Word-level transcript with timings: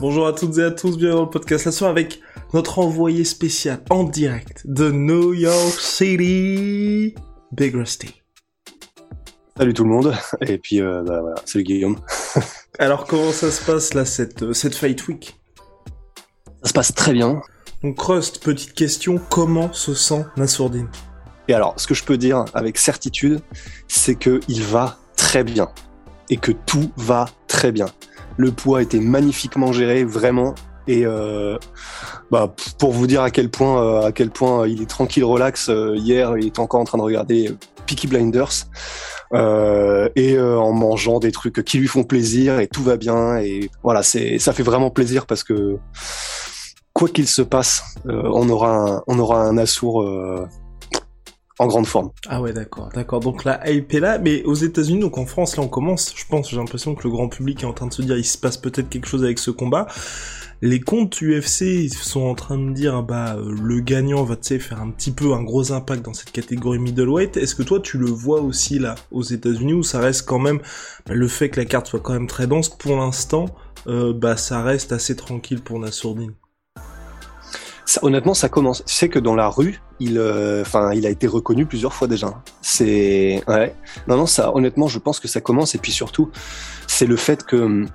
Bonjour 0.00 0.28
à 0.28 0.32
toutes 0.32 0.58
et 0.58 0.62
à 0.62 0.70
tous, 0.70 0.96
bienvenue 0.96 1.16
dans 1.16 1.24
le 1.24 1.30
podcast 1.30 1.64
La 1.64 1.72
Soirée 1.72 1.90
avec 1.90 2.20
notre 2.54 2.78
envoyé 2.78 3.24
spécial 3.24 3.80
en 3.90 4.04
direct 4.04 4.62
de 4.64 4.92
New 4.92 5.34
York 5.34 5.80
City, 5.80 7.16
Big 7.50 7.74
Rusty. 7.74 8.22
Salut 9.56 9.74
tout 9.74 9.82
le 9.82 9.90
monde, 9.90 10.14
et 10.40 10.58
puis 10.58 10.80
euh, 10.80 11.02
bah, 11.02 11.20
voilà, 11.20 11.34
salut 11.44 11.64
Guillaume. 11.64 11.98
Alors 12.78 13.06
comment 13.06 13.32
ça 13.32 13.50
se 13.50 13.64
passe 13.64 13.92
là 13.94 14.04
cette, 14.04 14.44
euh, 14.44 14.52
cette 14.52 14.76
Fight 14.76 15.08
Week? 15.08 15.36
Ça 16.62 16.68
se 16.68 16.72
passe 16.74 16.94
très 16.94 17.12
bien. 17.12 17.42
Donc 17.82 18.00
Rust, 18.00 18.40
petite 18.40 18.74
question, 18.74 19.20
comment 19.28 19.72
se 19.72 19.94
sent 19.94 20.24
Nassourdine? 20.36 20.88
Et 21.48 21.54
alors, 21.54 21.74
ce 21.76 21.88
que 21.88 21.94
je 21.94 22.04
peux 22.04 22.18
dire 22.18 22.44
avec 22.54 22.78
certitude, 22.78 23.40
c'est 23.88 24.14
que 24.14 24.38
il 24.46 24.62
va 24.62 24.98
très 25.16 25.42
bien, 25.42 25.68
et 26.30 26.36
que 26.36 26.52
tout 26.52 26.92
va 26.96 27.28
très 27.48 27.72
bien. 27.72 27.86
Le 28.38 28.50
poids 28.50 28.80
était 28.80 29.00
magnifiquement 29.00 29.72
géré, 29.72 30.04
vraiment, 30.04 30.54
et 30.88 31.04
euh, 31.04 31.58
bah, 32.30 32.54
pour 32.78 32.92
vous 32.92 33.06
dire 33.06 33.22
à 33.22 33.30
quel 33.30 33.50
point, 33.50 33.82
euh, 33.82 34.06
à 34.06 34.12
quel 34.12 34.30
point 34.30 34.66
il 34.66 34.82
est 34.82 34.88
tranquille, 34.88 35.22
relax. 35.22 35.68
euh, 35.68 35.94
hier, 35.94 36.36
il 36.38 36.46
était 36.46 36.60
encore 36.60 36.80
en 36.80 36.84
train 36.84 36.98
de 36.98 37.02
regarder 37.02 37.54
Peaky 37.86 38.06
Blinders. 38.06 38.66
et 39.34 40.40
en 40.40 40.72
mangeant 40.72 41.18
des 41.18 41.30
trucs 41.30 41.62
qui 41.62 41.78
lui 41.78 41.86
font 41.86 42.04
plaisir 42.04 42.58
et 42.60 42.66
tout 42.66 42.82
va 42.82 42.96
bien 42.96 43.36
et 43.36 43.70
voilà 43.82 44.02
c'est 44.02 44.38
ça 44.38 44.54
fait 44.54 44.62
vraiment 44.62 44.88
plaisir 44.90 45.26
parce 45.26 45.44
que 45.44 45.76
quoi 46.94 47.08
qu'il 47.08 47.28
se 47.28 47.42
passe 47.42 47.82
on 48.06 48.48
aura 48.48 48.74
un, 48.74 49.02
on 49.06 49.18
aura 49.18 49.42
un 49.42 49.58
assour 49.58 50.02
en 51.58 51.66
grande 51.66 51.86
forme 51.86 52.10
Ah 52.28 52.40
ouais 52.40 52.52
d'accord, 52.52 52.88
d'accord. 52.94 53.20
Donc 53.20 53.44
la 53.44 53.68
hype 53.68 53.92
est 53.92 54.00
là, 54.00 54.18
mais 54.18 54.44
aux 54.44 54.54
États-Unis, 54.54 55.00
donc 55.00 55.18
en 55.18 55.26
France, 55.26 55.56
là 55.56 55.62
on 55.62 55.68
commence, 55.68 56.14
je 56.16 56.24
pense, 56.28 56.50
j'ai 56.50 56.56
l'impression 56.56 56.94
que 56.94 57.02
le 57.04 57.10
grand 57.10 57.28
public 57.28 57.62
est 57.62 57.66
en 57.66 57.72
train 57.72 57.86
de 57.86 57.92
se 57.92 58.02
dire 58.02 58.16
il 58.16 58.24
se 58.24 58.38
passe 58.38 58.56
peut-être 58.56 58.88
quelque 58.88 59.08
chose 59.08 59.24
avec 59.24 59.38
ce 59.38 59.50
combat. 59.50 59.86
Les 60.60 60.80
comptes 60.80 61.20
UFC 61.20 61.88
sont 61.88 62.22
en 62.22 62.34
train 62.34 62.58
de 62.58 62.72
dire 62.72 63.02
bah 63.04 63.36
euh, 63.36 63.54
le 63.62 63.80
gagnant 63.80 64.24
va 64.24 64.34
tu 64.34 64.58
faire 64.58 64.80
un 64.80 64.90
petit 64.90 65.12
peu 65.12 65.32
un 65.32 65.42
gros 65.42 65.70
impact 65.70 66.04
dans 66.04 66.14
cette 66.14 66.32
catégorie 66.32 66.80
middleweight. 66.80 67.36
Est-ce 67.36 67.54
que 67.54 67.62
toi 67.62 67.80
tu 67.80 67.96
le 67.96 68.06
vois 68.06 68.40
aussi 68.40 68.80
là 68.80 68.96
aux 69.12 69.22
États-Unis 69.22 69.74
où 69.74 69.84
ça 69.84 70.00
reste 70.00 70.26
quand 70.26 70.40
même 70.40 70.58
bah, 71.06 71.14
le 71.14 71.28
fait 71.28 71.48
que 71.48 71.60
la 71.60 71.66
carte 71.66 71.86
soit 71.86 72.00
quand 72.00 72.12
même 72.12 72.26
très 72.26 72.48
dense 72.48 72.68
pour 72.70 72.96
l'instant, 72.96 73.46
euh, 73.86 74.12
bah 74.12 74.36
ça 74.36 74.62
reste 74.62 74.90
assez 74.90 75.14
tranquille 75.14 75.60
pour 75.60 75.78
Nassourdine? 75.78 76.34
Honnêtement, 78.02 78.34
ça 78.34 78.48
commence. 78.48 78.84
Tu 78.84 78.94
sais 78.94 79.08
que 79.08 79.18
dans 79.18 79.34
la 79.34 79.48
rue, 79.48 79.80
il, 80.00 80.18
euh, 80.18 80.62
enfin, 80.62 80.92
il 80.92 81.06
a 81.06 81.10
été 81.10 81.26
reconnu 81.26 81.66
plusieurs 81.66 81.94
fois 81.94 82.06
déjà. 82.06 82.42
C'est, 82.60 83.42
ouais. 83.48 83.74
Non, 84.06 84.16
non, 84.16 84.26
ça, 84.26 84.54
honnêtement, 84.54 84.88
je 84.88 84.98
pense 84.98 85.20
que 85.20 85.28
ça 85.28 85.40
commence. 85.40 85.74
Et 85.74 85.78
puis 85.78 85.92
surtout, 85.92 86.30
c'est 86.86 87.06
le 87.06 87.16
fait 87.16 87.44
que, 87.44 87.86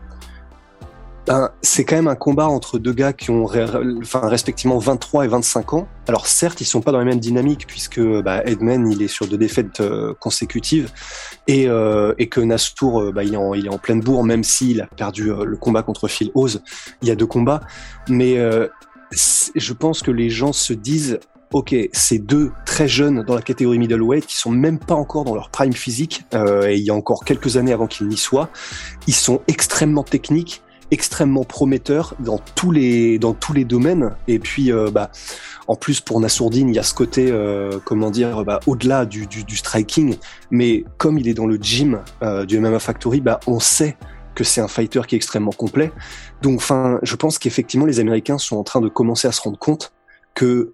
ben, 1.25 1.51
c'est 1.61 1.85
quand 1.85 1.95
même 1.95 2.09
un 2.09 2.15
combat 2.15 2.47
entre 2.47 2.79
deux 2.79 2.91
gars 2.91 3.13
qui 3.13 3.31
ont, 3.31 3.45
enfin, 3.45 4.27
respectivement 4.27 4.77
23 4.77 5.23
et 5.23 5.27
25 5.29 5.73
ans. 5.73 5.87
Alors 6.07 6.27
certes, 6.27 6.59
ils 6.59 6.65
sont 6.65 6.81
pas 6.81 6.91
dans 6.91 6.97
la 6.97 7.05
même 7.05 7.19
dynamique 7.19 7.65
puisque 7.65 8.01
bah, 8.01 8.43
Edman, 8.45 8.91
il 8.91 9.01
est 9.01 9.07
sur 9.07 9.25
deux 9.27 9.37
défaites 9.37 9.79
euh, 9.79 10.13
consécutives 10.19 10.91
et, 11.47 11.69
euh, 11.69 12.13
et 12.17 12.27
que 12.27 12.41
Nassour, 12.41 13.01
euh, 13.01 13.11
bah, 13.13 13.23
il, 13.23 13.35
est 13.35 13.69
en, 13.69 13.77
pleine 13.77 14.01
bourre, 14.01 14.25
même 14.25 14.43
s'il 14.43 14.81
a 14.81 14.87
perdu 14.87 15.31
le 15.45 15.55
combat 15.55 15.81
contre 15.81 16.09
Phil 16.09 16.29
Oz. 16.35 16.61
Il 17.01 17.07
y 17.07 17.11
a 17.11 17.15
deux 17.15 17.25
combats, 17.27 17.61
mais 18.09 18.37
je 19.55 19.73
pense 19.73 20.01
que 20.01 20.11
les 20.11 20.29
gens 20.29 20.53
se 20.53 20.73
disent 20.73 21.19
ok, 21.53 21.75
ces 21.93 22.17
deux 22.17 22.51
très 22.65 22.87
jeunes 22.87 23.23
dans 23.23 23.35
la 23.35 23.41
catégorie 23.41 23.77
middleweight 23.77 24.25
qui 24.25 24.35
sont 24.35 24.51
même 24.51 24.79
pas 24.79 24.95
encore 24.95 25.23
dans 25.23 25.35
leur 25.35 25.49
prime 25.49 25.73
physique, 25.73 26.23
euh, 26.33 26.67
et 26.67 26.77
il 26.77 26.83
y 26.83 26.89
a 26.89 26.95
encore 26.95 27.23
quelques 27.23 27.57
années 27.57 27.73
avant 27.73 27.87
qu'ils 27.87 28.07
n'y 28.07 28.17
soient, 28.17 28.49
ils 29.07 29.13
sont 29.13 29.41
extrêmement 29.47 30.03
techniques, 30.03 30.63
extrêmement 30.91 31.43
prometteurs 31.43 32.15
dans 32.19 32.39
tous 32.55 32.71
les 32.71 33.19
dans 33.19 33.33
tous 33.33 33.53
les 33.53 33.65
domaines. 33.65 34.11
Et 34.27 34.39
puis, 34.39 34.71
euh, 34.71 34.89
bah, 34.91 35.11
en 35.67 35.75
plus 35.75 36.01
pour 36.01 36.19
Nassourdine, 36.19 36.69
il 36.69 36.75
y 36.75 36.79
a 36.79 36.83
ce 36.83 36.93
côté, 36.93 37.31
euh, 37.31 37.79
comment 37.85 38.11
dire, 38.11 38.43
bah, 38.43 38.59
au-delà 38.67 39.05
du, 39.05 39.27
du, 39.27 39.43
du 39.43 39.55
striking, 39.55 40.17
mais 40.51 40.83
comme 40.97 41.17
il 41.17 41.27
est 41.27 41.33
dans 41.33 41.47
le 41.47 41.57
gym 41.57 42.01
euh, 42.21 42.45
du 42.45 42.59
MMA 42.59 42.79
Factory, 42.79 43.21
bah, 43.21 43.39
on 43.47 43.59
sait 43.59 43.97
que 44.35 44.43
c'est 44.43 44.61
un 44.61 44.67
fighter 44.67 45.01
qui 45.07 45.15
est 45.15 45.17
extrêmement 45.17 45.51
complet. 45.51 45.91
Donc, 46.41 46.57
enfin, 46.57 46.99
je 47.03 47.15
pense 47.15 47.39
qu'effectivement, 47.39 47.85
les 47.85 47.99
Américains 47.99 48.37
sont 48.37 48.57
en 48.57 48.63
train 48.63 48.81
de 48.81 48.89
commencer 48.89 49.27
à 49.27 49.31
se 49.31 49.41
rendre 49.41 49.57
compte 49.59 49.93
que 50.33 50.73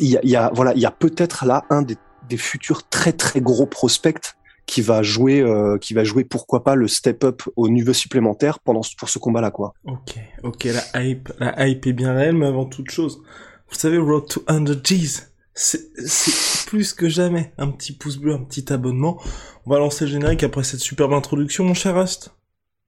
il 0.00 0.18
y 0.22 0.36
a, 0.36 0.50
voilà, 0.54 0.72
il 0.74 0.80
y 0.80 0.86
a 0.86 0.90
peut-être 0.90 1.44
là 1.46 1.64
un 1.70 1.82
des, 1.82 1.96
futurs 2.36 2.88
très 2.88 3.12
très 3.12 3.40
gros 3.40 3.66
prospects 3.66 4.34
qui 4.66 4.80
va 4.80 5.02
jouer, 5.02 5.40
euh, 5.40 5.78
qui 5.78 5.94
va 5.94 6.04
jouer 6.04 6.24
pourquoi 6.24 6.64
pas 6.64 6.74
le 6.74 6.88
step 6.88 7.22
up 7.22 7.42
au 7.54 7.68
niveau 7.68 7.92
supplémentaire 7.92 8.58
pendant 8.58 8.80
pour 8.98 9.08
ce 9.08 9.18
combat-là, 9.18 9.50
quoi. 9.50 9.74
Ok, 9.84 10.16
ok, 10.42 10.64
la 10.64 11.02
hype, 11.02 11.32
la 11.38 11.66
hype 11.66 11.86
est 11.86 11.92
bien 11.92 12.14
réelle, 12.14 12.36
mais 12.36 12.46
avant 12.46 12.64
toute 12.64 12.90
chose, 12.90 13.20
vous 13.68 13.78
savez, 13.78 13.98
Road 13.98 14.26
to 14.26 14.42
100 14.48 14.82
G's, 14.82 15.33
c'est 15.54 15.90
c'est 16.06 16.66
plus 16.66 16.92
que 16.92 17.08
jamais 17.08 17.52
un 17.58 17.70
petit 17.70 17.92
pouce 17.92 18.16
bleu, 18.16 18.34
un 18.34 18.44
petit 18.44 18.72
abonnement. 18.72 19.20
On 19.66 19.70
va 19.70 19.78
lancer 19.78 20.04
le 20.04 20.10
générique 20.10 20.42
après 20.42 20.64
cette 20.64 20.80
superbe 20.80 21.12
introduction, 21.12 21.64
mon 21.64 21.74
cher 21.74 21.94
Rust. 21.94 22.30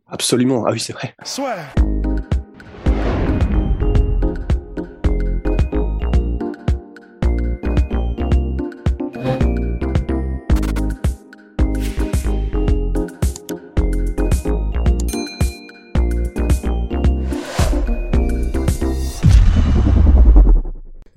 Absolument. 0.09 0.65
Ah 0.67 0.73
oui, 0.73 0.81
c'est 0.81 0.93
vrai. 0.93 1.15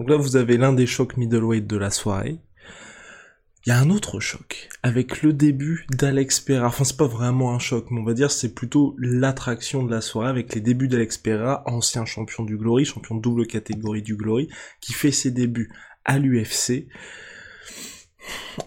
Là, 0.09 0.17
vous 0.17 0.37
avez 0.37 0.57
l'un 0.57 0.73
des 0.73 0.87
chocs 0.87 1.17
middleweight 1.17 1.67
de 1.67 1.77
la 1.77 1.91
soirée. 1.91 2.39
Il 3.63 3.69
y 3.69 3.71
a 3.71 3.77
un 3.77 3.91
autre 3.91 4.19
choc, 4.19 4.67
avec 4.81 5.21
le 5.21 5.33
début 5.33 5.85
d'Alex 5.91 6.39
Pereira. 6.39 6.65
Enfin, 6.65 6.83
c'est 6.83 6.97
pas 6.97 7.05
vraiment 7.05 7.53
un 7.53 7.59
choc, 7.59 7.91
mais 7.91 8.01
on 8.01 8.03
va 8.03 8.15
dire 8.15 8.31
c'est 8.31 8.55
plutôt 8.55 8.95
l'attraction 8.97 9.83
de 9.83 9.91
la 9.91 10.01
soirée, 10.01 10.31
avec 10.31 10.55
les 10.55 10.61
débuts 10.61 10.87
d'Alex 10.87 11.19
Pereira, 11.19 11.61
ancien 11.67 12.05
champion 12.05 12.43
du 12.43 12.57
Glory, 12.57 12.85
champion 12.85 13.17
double 13.17 13.45
catégorie 13.45 14.01
du 14.01 14.15
Glory, 14.15 14.49
qui 14.81 14.93
fait 14.93 15.11
ses 15.11 15.29
débuts 15.29 15.71
à 16.05 16.17
l'UFC. 16.17 16.87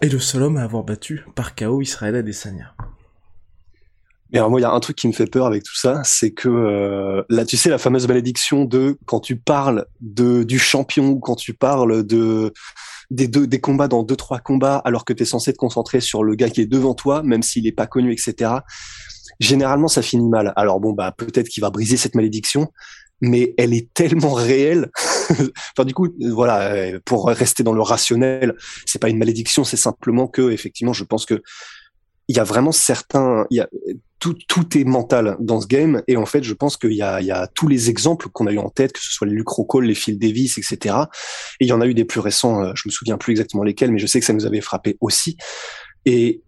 Et 0.01 0.07
le 0.07 0.19
seul 0.19 0.43
homme 0.43 0.55
à 0.55 0.63
avoir 0.63 0.85
battu 0.85 1.25
par 1.35 1.55
KO 1.55 1.81
Israël 1.81 2.15
Adesanya. 2.15 2.73
Mais 4.33 4.39
alors 4.39 4.49
moi, 4.49 4.59
il 4.59 4.63
y 4.63 4.65
a 4.65 4.71
un 4.71 4.79
truc 4.79 4.97
qui 4.97 5.07
me 5.07 5.13
fait 5.13 5.27
peur 5.27 5.45
avec 5.45 5.61
tout 5.63 5.75
ça, 5.75 6.01
c'est 6.03 6.31
que 6.31 6.49
euh, 6.49 7.21
là, 7.29 7.45
tu 7.45 7.55
sais, 7.55 7.69
la 7.69 7.77
fameuse 7.77 8.07
malédiction 8.07 8.65
de 8.65 8.97
quand 9.05 9.19
tu 9.19 9.35
parles 9.35 9.85
de 10.01 10.43
du 10.43 10.57
champion 10.57 11.19
quand 11.19 11.35
tu 11.35 11.53
parles 11.53 12.03
de 12.03 12.51
des 13.11 13.27
deux 13.27 13.45
des 13.45 13.61
combats 13.61 13.87
dans 13.87 14.01
deux 14.01 14.15
trois 14.15 14.39
combats, 14.39 14.77
alors 14.85 15.05
que 15.05 15.13
tu 15.13 15.21
es 15.21 15.25
censé 15.25 15.53
te 15.53 15.57
concentrer 15.57 16.01
sur 16.01 16.23
le 16.23 16.33
gars 16.33 16.49
qui 16.49 16.61
est 16.61 16.65
devant 16.65 16.95
toi, 16.95 17.21
même 17.21 17.43
s'il 17.43 17.67
est 17.67 17.71
pas 17.71 17.85
connu, 17.85 18.11
etc. 18.11 18.51
Généralement, 19.39 19.87
ça 19.87 20.01
finit 20.01 20.27
mal. 20.27 20.51
Alors 20.55 20.79
bon, 20.79 20.93
bah 20.93 21.13
peut-être 21.15 21.47
qu'il 21.47 21.61
va 21.61 21.69
briser 21.69 21.95
cette 21.95 22.15
malédiction, 22.15 22.71
mais 23.21 23.53
elle 23.59 23.73
est 23.73 23.93
tellement 23.93 24.33
réelle. 24.33 24.89
enfin, 25.29 25.85
du 25.85 25.93
coup, 25.93 26.09
voilà, 26.31 26.73
euh, 26.73 26.99
pour 27.05 27.27
rester 27.27 27.61
dans 27.61 27.73
le 27.73 27.81
rationnel, 27.83 28.55
c'est 28.87 28.99
pas 28.99 29.09
une 29.09 29.19
malédiction, 29.19 29.63
c'est 29.63 29.77
simplement 29.77 30.27
que 30.27 30.49
effectivement, 30.49 30.93
je 30.93 31.03
pense 31.03 31.27
que 31.27 31.41
il 32.27 32.37
y 32.37 32.39
a 32.39 32.43
vraiment 32.43 32.71
certains, 32.71 33.45
il 33.49 33.57
y 33.57 33.59
a 33.59 33.69
tout, 34.19 34.35
tout 34.47 34.77
est 34.77 34.85
mental 34.85 35.35
dans 35.39 35.59
ce 35.59 35.67
game. 35.67 36.01
Et 36.07 36.15
en 36.15 36.25
fait, 36.25 36.43
je 36.43 36.53
pense 36.53 36.77
qu'il 36.77 36.93
y 36.93 37.01
a, 37.01 37.19
il 37.19 37.27
y 37.27 37.31
a 37.31 37.47
tous 37.47 37.67
les 37.67 37.89
exemples 37.89 38.29
qu'on 38.29 38.47
a 38.47 38.53
eu 38.53 38.57
en 38.57 38.69
tête, 38.69 38.93
que 38.93 39.01
ce 39.01 39.11
soit 39.11 39.27
les 39.27 39.33
Luke 39.33 39.49
Rockhold, 39.49 39.85
les 39.85 39.95
Phil 39.95 40.17
Davis, 40.17 40.57
etc. 40.57 40.95
Et 41.59 41.65
il 41.65 41.67
y 41.67 41.73
en 41.73 41.81
a 41.81 41.87
eu 41.87 41.93
des 41.93 42.05
plus 42.05 42.21
récents, 42.21 42.63
euh, 42.63 42.71
je 42.75 42.83
me 42.87 42.91
souviens 42.91 43.17
plus 43.17 43.31
exactement 43.31 43.63
lesquels, 43.63 43.91
mais 43.91 43.99
je 43.99 44.07
sais 44.07 44.21
que 44.21 44.25
ça 44.25 44.33
nous 44.33 44.45
avait 44.45 44.61
frappé 44.61 44.97
aussi. 45.01 45.35
Et 46.05 46.41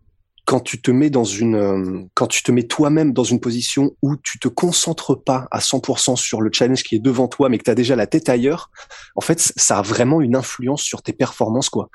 quand 0.45 0.59
tu 0.59 0.81
te 0.81 0.91
mets 0.91 1.09
dans 1.09 1.23
une, 1.23 1.55
euh, 1.55 2.03
quand 2.13 2.27
tu 2.27 2.43
te 2.43 2.51
mets 2.51 2.63
toi-même 2.63 3.11
dans 3.13 3.23
une 3.23 3.41
position 3.41 3.91
où 4.01 4.15
tu 4.15 4.39
te 4.39 4.47
concentres 4.47 5.21
pas 5.21 5.47
à 5.51 5.59
100% 5.59 6.15
sur 6.15 6.39
le 6.39 6.51
challenge 6.53 6.83
qui 6.83 6.95
est 6.95 6.99
devant 6.99 7.27
toi, 7.27 7.49
mais 7.49 7.57
que 7.57 7.63
tu 7.63 7.71
as 7.71 7.75
déjà 7.75 7.95
la 7.95 8.07
tête 8.07 8.29
ailleurs, 8.29 8.69
en 9.15 9.21
fait, 9.21 9.51
ça 9.57 9.79
a 9.79 9.81
vraiment 9.81 10.21
une 10.21 10.35
influence 10.35 10.81
sur 10.81 11.01
tes 11.01 11.13
performances, 11.13 11.69
quoi. 11.69 11.89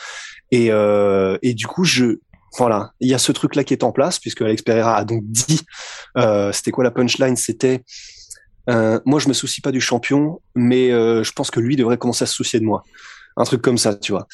Et, 0.51 0.73
euh, 0.73 1.39
et 1.43 1.55
du 1.55 1.67
coup, 1.67 1.85
je, 1.85 2.19
Voilà, 2.59 2.93
il 3.01 3.09
y 3.09 3.15
a 3.15 3.19
ce 3.19 3.33
truc-là 3.33 3.65
qui 3.65 3.75
est 3.75 3.85
en 3.85 3.93
place 3.93 4.19
puisque 4.19 4.43
Alex 4.43 4.63
Pereira 4.63 4.97
a 4.97 5.05
donc 5.05 5.23
dit, 5.25 5.61
euh, 6.17 6.53
c'était 6.53 6.71
quoi 6.71 6.85
la 6.85 6.91
punchline? 6.91 7.37
C'était 7.37 7.85
euh, 8.69 9.01
moi 9.05 9.19
je 9.21 9.29
me 9.29 9.33
soucie 9.33 9.61
pas 9.61 9.73
du 9.73 9.81
champion, 9.81 10.41
mais 10.55 10.91
euh, 10.91 11.23
je 11.23 11.33
pense 11.33 11.51
que 11.51 11.61
lui 11.61 11.77
devrait 11.77 11.99
commencer 11.99 12.25
à 12.25 12.27
se 12.27 12.35
soucier 12.35 12.61
de 12.61 12.65
moi. 12.65 12.83
Un 13.37 13.45
truc 13.45 13.63
comme 13.63 13.79
ça, 13.79 13.95
tu 13.95 14.13
vois. 14.13 14.27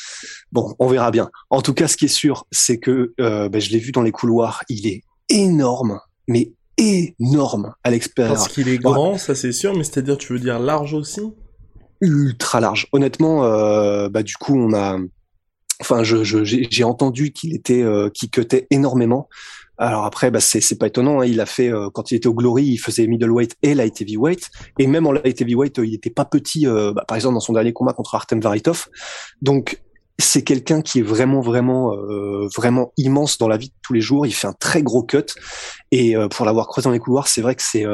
Bon, 0.52 0.74
on 0.78 0.88
verra 0.88 1.10
bien. 1.10 1.30
En 1.50 1.60
tout 1.60 1.74
cas, 1.74 1.86
ce 1.86 1.96
qui 1.96 2.06
est 2.06 2.08
sûr, 2.08 2.46
c'est 2.50 2.78
que 2.78 3.12
euh, 3.20 3.48
ben, 3.48 3.60
je 3.60 3.70
l'ai 3.70 3.78
vu 3.78 3.92
dans 3.92 4.02
les 4.02 4.12
couloirs, 4.12 4.64
il 4.68 4.86
est 4.86 5.02
énorme, 5.28 6.00
mais 6.26 6.52
énorme, 6.78 7.74
Alex 7.84 8.08
Pereira. 8.08 8.34
Parce 8.34 8.48
qu'il 8.48 8.68
est 8.68 8.78
grand, 8.78 9.18
ça 9.18 9.34
c'est 9.34 9.52
sûr, 9.52 9.76
mais 9.76 9.84
c'est-à-dire, 9.84 10.16
tu 10.18 10.32
veux 10.32 10.38
dire 10.38 10.58
large 10.58 10.94
aussi? 10.94 11.20
Ultra 12.00 12.60
large. 12.60 12.88
Honnêtement, 12.92 13.44
euh, 13.44 14.08
bah 14.08 14.22
du 14.22 14.34
coup, 14.34 14.58
on 14.58 14.74
a, 14.74 14.98
enfin, 15.80 16.02
je, 16.02 16.22
j'ai 16.44 16.84
entendu 16.84 17.32
qu'il 17.32 17.54
était, 17.54 17.82
euh, 17.82 18.10
cutait 18.10 18.66
énormément. 18.70 19.28
Alors 19.78 20.04
après, 20.04 20.30
bah 20.30 20.40
c'est 20.40 20.78
pas 20.78 20.86
étonnant. 20.86 21.20
Hein. 21.20 21.26
Il 21.26 21.40
a 21.40 21.46
fait 21.46 21.68
euh, 21.68 21.90
quand 21.92 22.10
il 22.10 22.16
était 22.16 22.28
au 22.28 22.34
Glory, 22.34 22.64
il 22.64 22.78
faisait 22.78 23.06
middleweight 23.06 23.56
et 23.62 23.74
light 23.74 24.00
heavyweight, 24.00 24.50
et 24.78 24.86
même 24.86 25.06
en 25.06 25.12
light 25.12 25.40
heavyweight, 25.40 25.78
il 25.78 25.94
était 25.94 26.10
pas 26.10 26.24
petit. 26.24 26.66
Euh, 26.66 26.92
bah, 26.92 27.04
par 27.06 27.16
exemple, 27.16 27.34
dans 27.34 27.40
son 27.40 27.52
dernier 27.52 27.72
combat 27.72 27.92
contre 27.92 28.14
Artem 28.14 28.40
Varitov. 28.40 28.88
Donc 29.42 29.80
c'est 30.18 30.42
quelqu'un 30.42 30.80
qui 30.80 31.00
est 31.00 31.02
vraiment 31.02 31.42
vraiment 31.42 31.94
euh, 31.94 32.48
vraiment 32.56 32.92
immense 32.96 33.36
dans 33.36 33.48
la 33.48 33.58
vie 33.58 33.68
de 33.68 33.74
tous 33.82 33.92
les 33.92 34.00
jours. 34.00 34.26
Il 34.26 34.32
fait 34.32 34.46
un 34.46 34.54
très 34.54 34.82
gros 34.82 35.02
cut 35.02 35.26
et 35.92 36.14
pour 36.30 36.46
l'avoir 36.46 36.68
croisé 36.68 36.88
dans 36.88 36.92
les 36.92 36.98
couloirs, 36.98 37.28
c'est 37.28 37.42
vrai 37.42 37.54
que 37.54 37.62
c'est 37.62 37.84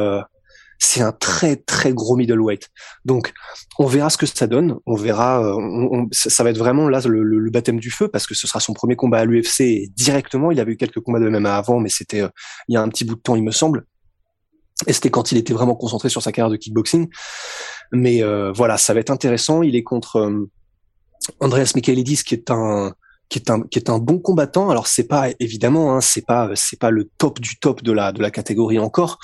c'est 0.84 1.00
un 1.00 1.12
très 1.12 1.54
très 1.54 1.92
gros 1.92 2.16
middleweight. 2.16 2.68
Donc 3.04 3.32
on 3.78 3.86
verra 3.86 4.10
ce 4.10 4.16
que 4.16 4.26
ça 4.26 4.48
donne, 4.48 4.78
on 4.84 4.96
verra, 4.96 5.40
euh, 5.44 6.06
ça 6.10 6.42
va 6.42 6.50
être 6.50 6.58
vraiment 6.58 6.88
là 6.88 7.00
le, 7.06 7.50
baptême 7.50 7.78
du 7.78 7.90
feu 7.90 8.08
parce 8.08 8.26
que 8.26 8.34
ce 8.34 8.48
sera 8.48 8.58
son 8.58 8.72
premier 8.72 8.96
combat 8.96 9.18
à 9.18 9.24
l'UFC 9.24 9.90
directement. 9.94 10.50
Il 10.50 10.58
avait 10.58 10.72
eu 10.72 10.76
quelques 10.76 11.00
combats 11.00 11.20
de 11.20 11.28
MMA 11.28 11.54
avant, 11.56 11.78
mais 11.78 11.88
c'était 11.88 12.22
euh, 12.22 12.28
il 12.66 12.74
y 12.74 12.76
a 12.76 12.82
un 12.82 12.88
petit 12.88 13.04
bout 13.04 13.14
de 13.14 13.20
temps 13.20 13.36
il 13.36 13.44
me 13.44 13.52
semble. 13.52 13.86
Et 14.88 14.92
c'était 14.92 15.10
quand 15.10 15.30
il 15.30 15.38
était 15.38 15.52
vraiment 15.52 15.76
concentré 15.76 16.08
sur 16.08 16.20
sa 16.20 16.32
carrière 16.32 16.50
de 16.50 16.56
kickboxing. 16.56 17.08
Mais 17.92 18.22
euh, 18.22 18.50
voilà, 18.50 18.76
ça 18.76 18.92
va 18.92 19.00
être 19.00 19.10
intéressant. 19.10 19.62
Il 19.62 19.76
est 19.76 19.84
contre 19.84 20.48
Andreas 21.38 21.72
Michaelidis 21.76 22.24
qui 22.24 22.34
est 22.34 22.50
un 22.50 22.92
qui 23.32 23.38
est 23.38 23.50
un 23.50 23.62
qui 23.62 23.78
est 23.78 23.88
un 23.88 23.98
bon 23.98 24.18
combattant. 24.18 24.68
Alors 24.70 24.86
c'est 24.86 25.08
pas 25.08 25.30
évidemment, 25.40 25.94
hein, 25.94 26.00
c'est 26.02 26.24
pas 26.24 26.50
c'est 26.54 26.78
pas 26.78 26.90
le 26.90 27.10
top 27.16 27.40
du 27.40 27.58
top 27.58 27.82
de 27.82 27.90
la 27.90 28.12
de 28.12 28.20
la 28.20 28.30
catégorie 28.30 28.78
encore, 28.78 29.18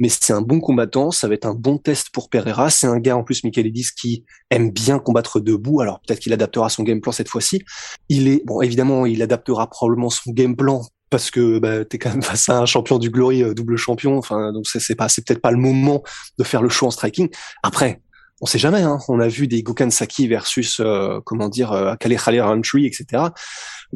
mais 0.00 0.08
c'est 0.08 0.32
un 0.32 0.42
bon 0.42 0.60
combattant. 0.60 1.12
Ça 1.12 1.28
va 1.28 1.34
être 1.34 1.46
un 1.46 1.54
bon 1.54 1.78
test 1.78 2.10
pour 2.12 2.28
Pereira. 2.28 2.70
C'est 2.70 2.88
un 2.88 2.98
gars 2.98 3.16
en 3.16 3.22
plus, 3.22 3.44
Michaelidis, 3.44 3.90
qui 3.96 4.24
aime 4.50 4.70
bien 4.70 4.98
combattre 4.98 5.38
debout. 5.38 5.80
Alors 5.80 6.00
peut-être 6.00 6.18
qu'il 6.18 6.32
adaptera 6.32 6.68
son 6.68 6.82
game 6.82 7.00
plan 7.00 7.12
cette 7.12 7.28
fois-ci. 7.28 7.62
Il 8.08 8.26
est 8.26 8.42
bon, 8.44 8.60
évidemment, 8.62 9.06
il 9.06 9.22
adaptera 9.22 9.70
probablement 9.70 10.10
son 10.10 10.32
game 10.32 10.56
plan 10.56 10.82
parce 11.08 11.30
que 11.30 11.60
bah, 11.60 11.84
tu 11.84 11.96
es 11.96 11.98
quand 12.00 12.10
même 12.10 12.22
face 12.22 12.48
à 12.48 12.58
un 12.58 12.66
champion 12.66 12.98
du 12.98 13.10
Glory, 13.10 13.44
euh, 13.44 13.54
double 13.54 13.76
champion. 13.76 14.18
Enfin, 14.18 14.52
donc 14.52 14.66
c'est 14.66 14.96
pas, 14.96 15.08
c'est 15.08 15.24
peut-être 15.24 15.42
pas 15.42 15.52
le 15.52 15.58
moment 15.58 16.02
de 16.38 16.42
faire 16.42 16.62
le 16.62 16.68
show 16.68 16.86
en 16.86 16.90
striking. 16.90 17.28
Après, 17.62 18.00
on 18.42 18.46
sait 18.46 18.58
jamais. 18.58 18.82
Hein. 18.82 18.98
On 19.08 19.20
a 19.20 19.28
vu 19.28 19.46
des 19.46 19.62
Gokansaki 19.62 20.26
versus 20.26 20.80
euh, 20.80 21.20
comment 21.24 21.48
dire 21.48 21.72
euh, 21.72 21.94
etc. 21.94 23.22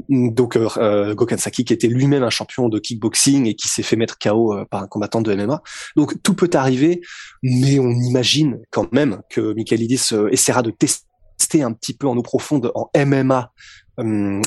Donc 0.08 0.56
euh, 0.56 0.69
euh 0.78 1.14
Gokansaki 1.14 1.64
qui 1.64 1.72
était 1.72 1.88
lui-même 1.88 2.22
un 2.22 2.31
champion 2.31 2.69
de 2.69 2.78
kickboxing 2.78 3.46
et 3.46 3.54
qui 3.54 3.66
s'est 3.66 3.82
fait 3.82 3.96
mettre 3.96 4.19
KO 4.19 4.54
euh, 4.54 4.64
par 4.64 4.84
un 4.84 4.87
combattant 4.87 5.20
de 5.20 5.34
MMA. 5.34 5.62
Donc 5.96 6.22
tout 6.22 6.34
peut 6.34 6.48
arriver, 6.54 7.00
mais 7.43 7.81
on 7.81 7.90
imagine 7.90 8.60
quand 8.70 8.93
même 8.93 9.20
que 9.28 9.52
Michaelidis 9.52 10.10
essaiera 10.31 10.62
de 10.62 10.70
tester 10.70 11.62
un 11.62 11.72
petit 11.72 11.93
peu 11.93 12.06
en 12.06 12.16
eau 12.16 12.22
profonde 12.22 12.70
en 12.76 12.88
MMA 12.96 13.52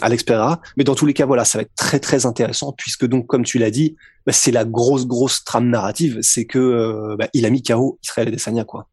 Alex 0.01 0.23
Pereira. 0.23 0.61
Mais 0.77 0.83
dans 0.85 0.95
tous 0.95 1.07
les 1.07 1.13
cas, 1.13 1.25
voilà, 1.25 1.43
ça 1.43 1.57
va 1.57 1.63
être 1.63 1.75
très 1.75 1.99
très 1.99 2.25
intéressant 2.25 2.71
puisque 2.71 3.05
donc, 3.05 3.27
comme 3.27 3.43
tu 3.43 3.57
l'as 3.57 3.71
dit, 3.71 3.97
bah, 4.25 4.31
c'est 4.31 4.51
la 4.51 4.63
grosse 4.63 5.07
grosse 5.07 5.43
trame 5.43 5.69
narrative, 5.69 6.19
c'est 6.21 6.45
que 6.45 7.17
bah, 7.17 7.27
il 7.33 7.45
a 7.45 7.49
mis 7.49 7.63
KO 7.63 7.99
Israël 8.01 8.29
Adesanya 8.29 8.63
quoi. 8.63 8.87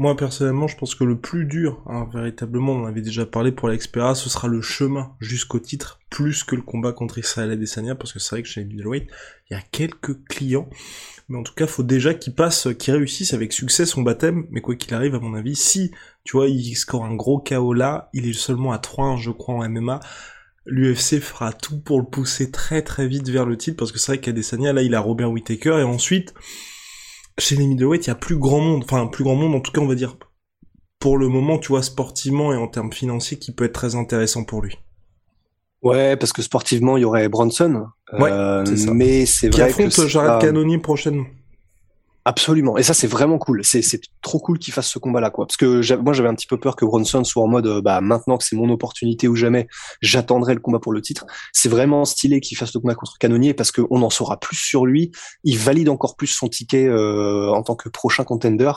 Moi 0.00 0.16
personnellement, 0.16 0.68
je 0.68 0.76
pense 0.76 0.94
que 0.94 1.02
le 1.02 1.18
plus 1.18 1.44
dur, 1.44 1.82
hein, 1.86 2.08
véritablement, 2.14 2.74
on 2.74 2.84
en 2.84 2.86
avait 2.86 3.02
déjà 3.02 3.26
parlé 3.26 3.50
pour 3.50 3.68
l'Expera, 3.68 4.14
ce 4.14 4.30
sera 4.30 4.46
le 4.46 4.62
chemin 4.62 5.16
jusqu'au 5.18 5.58
titre, 5.58 5.98
plus 6.08 6.44
que 6.44 6.54
le 6.54 6.62
combat 6.62 6.92
contre 6.92 7.18
Israël 7.18 7.50
Adesanya, 7.50 7.96
parce 7.96 8.12
que 8.12 8.20
c'est 8.20 8.36
vrai 8.36 8.42
que 8.44 8.48
chez 8.48 8.64
middleweight, 8.64 9.08
il 9.50 9.54
y 9.54 9.56
a 9.56 9.60
quelques 9.72 10.24
clients, 10.26 10.70
mais 11.28 11.36
en 11.36 11.42
tout 11.42 11.52
cas, 11.52 11.66
faut 11.66 11.82
déjà 11.82 12.14
qu'il 12.14 12.32
passe, 12.32 12.68
qu'il 12.78 12.94
réussisse 12.94 13.34
avec 13.34 13.52
succès 13.52 13.86
son 13.86 14.02
baptême, 14.02 14.46
mais 14.50 14.60
quoi 14.60 14.76
qu'il 14.76 14.94
arrive, 14.94 15.16
à 15.16 15.18
mon 15.18 15.34
avis, 15.34 15.56
si, 15.56 15.90
tu 16.22 16.36
vois, 16.36 16.46
il 16.46 16.76
score 16.76 17.04
un 17.04 17.16
gros 17.16 17.40
KO 17.40 17.72
là, 17.72 18.08
il 18.12 18.28
est 18.28 18.38
seulement 18.38 18.70
à 18.70 18.78
3-1, 18.78 19.16
je 19.16 19.32
crois, 19.32 19.56
en 19.56 19.68
MMA, 19.68 19.98
l'UFC 20.64 21.18
fera 21.18 21.52
tout 21.52 21.80
pour 21.80 21.98
le 21.98 22.06
pousser 22.06 22.52
très 22.52 22.82
très 22.82 23.08
vite 23.08 23.28
vers 23.30 23.46
le 23.46 23.56
titre, 23.56 23.76
parce 23.76 23.90
que 23.90 23.98
c'est 23.98 24.12
vrai 24.12 24.20
qu'Adesanya, 24.20 24.72
là, 24.72 24.82
il 24.82 24.94
a 24.94 25.00
Robert 25.00 25.32
Whittaker, 25.32 25.80
et 25.80 25.82
ensuite, 25.82 26.34
chez 27.38 27.56
les 27.56 27.66
middleweight, 27.66 28.06
il 28.06 28.08
y 28.08 28.12
a 28.12 28.16
plus 28.16 28.36
grand 28.36 28.60
monde, 28.60 28.82
enfin 28.84 29.06
plus 29.06 29.24
grand 29.24 29.36
monde 29.36 29.54
en 29.54 29.60
tout 29.60 29.72
cas 29.72 29.80
on 29.80 29.86
va 29.86 29.94
dire 29.94 30.16
pour 30.98 31.16
le 31.16 31.28
moment, 31.28 31.58
tu 31.58 31.68
vois, 31.68 31.82
sportivement 31.82 32.52
et 32.52 32.56
en 32.56 32.66
termes 32.66 32.92
financiers, 32.92 33.38
qui 33.38 33.52
peut 33.52 33.64
être 33.64 33.72
très 33.72 33.94
intéressant 33.94 34.44
pour 34.44 34.62
lui. 34.62 34.78
Ouais, 35.82 36.16
parce 36.16 36.32
que 36.32 36.42
sportivement, 36.42 36.96
il 36.96 37.02
y 37.02 37.04
aurait 37.04 37.28
Bronson. 37.28 37.86
Ouais, 38.12 38.30
euh, 38.32 38.64
ça. 38.64 38.92
Mais 38.92 39.26
c'est 39.26 39.48
vrai 39.48 39.62
affronte 39.62 39.94
que 39.94 40.08
Jared 40.08 40.40
Cannonier 40.40 40.78
prochainement. 40.78 41.26
Absolument. 42.28 42.76
Et 42.76 42.82
ça, 42.82 42.92
c'est 42.92 43.06
vraiment 43.06 43.38
cool. 43.38 43.64
C'est, 43.64 43.80
trop 44.20 44.38
cool 44.38 44.58
qu'il 44.58 44.74
fasse 44.74 44.88
ce 44.88 44.98
combat-là, 44.98 45.30
quoi. 45.30 45.46
Parce 45.46 45.56
que 45.56 45.96
moi, 45.96 46.12
j'avais 46.12 46.28
un 46.28 46.34
petit 46.34 46.46
peu 46.46 46.60
peur 46.60 46.76
que 46.76 46.84
Bronson 46.84 47.24
soit 47.24 47.42
en 47.42 47.48
mode, 47.48 47.66
euh, 47.66 47.80
bah, 47.80 48.02
maintenant 48.02 48.36
que 48.36 48.44
c'est 48.44 48.54
mon 48.54 48.68
opportunité 48.68 49.28
ou 49.28 49.34
jamais, 49.34 49.66
j'attendrai 50.02 50.52
le 50.52 50.60
combat 50.60 50.78
pour 50.78 50.92
le 50.92 51.00
titre. 51.00 51.24
C'est 51.54 51.70
vraiment 51.70 52.04
stylé 52.04 52.40
qu'il 52.40 52.58
fasse 52.58 52.74
le 52.74 52.80
combat 52.80 52.94
contre 52.94 53.16
Canonier 53.16 53.54
parce 53.54 53.72
qu'on 53.72 54.02
en 54.02 54.10
saura 54.10 54.38
plus 54.38 54.58
sur 54.58 54.84
lui. 54.84 55.10
Il 55.42 55.56
valide 55.56 55.88
encore 55.88 56.16
plus 56.16 56.26
son 56.26 56.48
ticket 56.48 56.86
euh, 56.86 57.50
en 57.50 57.62
tant 57.62 57.76
que 57.76 57.88
prochain 57.88 58.24
contender. 58.24 58.72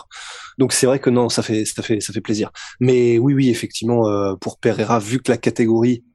Donc 0.58 0.72
c'est 0.72 0.86
vrai 0.86 1.00
que 1.00 1.10
non, 1.10 1.28
ça 1.28 1.42
fait, 1.42 1.66
ça 1.66 1.84
fait, 1.84 2.00
ça 2.00 2.14
fait 2.14 2.22
plaisir. 2.22 2.52
Mais 2.80 3.18
oui, 3.18 3.34
oui, 3.34 3.50
effectivement, 3.50 4.08
euh, 4.08 4.34
pour 4.40 4.60
Pereira, 4.60 5.00
vu 5.00 5.20
que 5.20 5.30
la 5.30 5.38
catégorie 5.38 6.06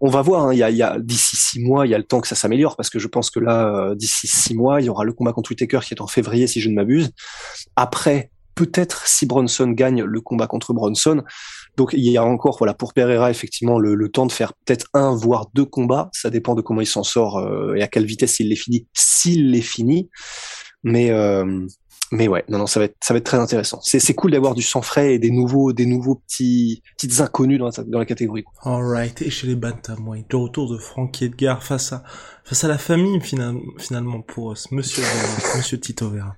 on 0.00 0.08
va 0.08 0.22
voir. 0.22 0.46
Hein, 0.46 0.54
il 0.54 0.58
y 0.58 0.82
a, 0.82 0.98
d'ici 0.98 1.36
six 1.36 1.60
mois, 1.60 1.86
il 1.86 1.90
y 1.90 1.94
a 1.94 1.98
le 1.98 2.04
temps 2.04 2.20
que 2.20 2.28
ça 2.28 2.34
s'améliore 2.34 2.76
parce 2.76 2.90
que 2.90 2.98
je 2.98 3.08
pense 3.08 3.30
que 3.30 3.40
là, 3.40 3.66
euh, 3.66 3.94
d'ici 3.94 4.26
six 4.26 4.54
mois, 4.54 4.80
il 4.80 4.86
y 4.86 4.88
aura 4.88 5.04
le 5.04 5.12
combat 5.12 5.32
contre 5.32 5.50
Whitaker 5.50 5.80
qui 5.82 5.94
est 5.94 6.00
en 6.00 6.06
février, 6.06 6.46
si 6.46 6.60
je 6.60 6.68
ne 6.68 6.74
m'abuse. 6.74 7.10
Après, 7.76 8.30
peut-être 8.54 9.06
si 9.06 9.26
Bronson 9.26 9.68
gagne 9.70 10.02
le 10.02 10.20
combat 10.20 10.46
contre 10.46 10.72
Bronson. 10.72 11.22
Donc 11.76 11.92
il 11.92 12.08
y 12.08 12.16
a 12.16 12.24
encore, 12.24 12.56
voilà, 12.58 12.74
pour 12.74 12.92
Pereira 12.92 13.30
effectivement 13.30 13.78
le, 13.78 14.08
temps 14.08 14.26
de 14.26 14.32
faire 14.32 14.52
peut-être 14.54 14.86
un 14.94 15.14
voire 15.14 15.48
deux 15.54 15.64
combats. 15.64 16.08
Ça 16.12 16.30
dépend 16.30 16.54
de 16.54 16.62
comment 16.62 16.80
il 16.80 16.86
s'en 16.86 17.02
sort 17.02 17.38
euh, 17.38 17.74
et 17.74 17.82
à 17.82 17.88
quelle 17.88 18.06
vitesse 18.06 18.38
il 18.40 18.48
les 18.48 18.56
finit, 18.56 18.86
s'il 18.92 19.50
les 19.50 19.62
finit. 19.62 20.08
Mais 20.82 21.10
euh, 21.10 21.66
mais 22.14 22.28
ouais, 22.28 22.44
non, 22.48 22.58
non, 22.58 22.66
ça 22.66 22.78
va 22.78 22.86
être, 22.86 22.96
ça 23.02 23.12
va 23.12 23.18
être 23.18 23.24
très 23.24 23.38
intéressant. 23.38 23.80
C'est, 23.82 23.98
c'est 23.98 24.14
cool 24.14 24.30
d'avoir 24.30 24.54
du 24.54 24.62
sang 24.62 24.82
frais 24.82 25.14
et 25.14 25.18
des 25.18 25.30
nouveaux, 25.30 25.72
des 25.72 25.84
nouveaux 25.84 26.14
petits, 26.14 26.82
petites 26.96 27.20
inconnus 27.20 27.58
dans 27.58 27.66
la, 27.66 27.84
dans 27.84 27.98
la 27.98 28.06
catégorie. 28.06 28.44
Alright. 28.62 29.20
Et 29.22 29.30
chez 29.30 29.48
les 29.48 29.56
bantamweight, 29.56 30.30
de 30.30 30.36
retour 30.36 30.70
de 30.72 30.78
Frankie 30.78 31.24
Edgar 31.24 31.62
face 31.62 31.92
à, 31.92 32.04
face 32.44 32.64
à 32.64 32.68
la 32.68 32.78
famille, 32.78 33.20
finalement, 33.20 33.60
finalement, 33.78 34.22
pour 34.22 34.52
euh, 34.52 34.54
ce 34.54 34.72
monsieur, 34.72 35.02
monsieur 35.56 35.78
Tito 35.78 36.08
Vera. 36.08 36.36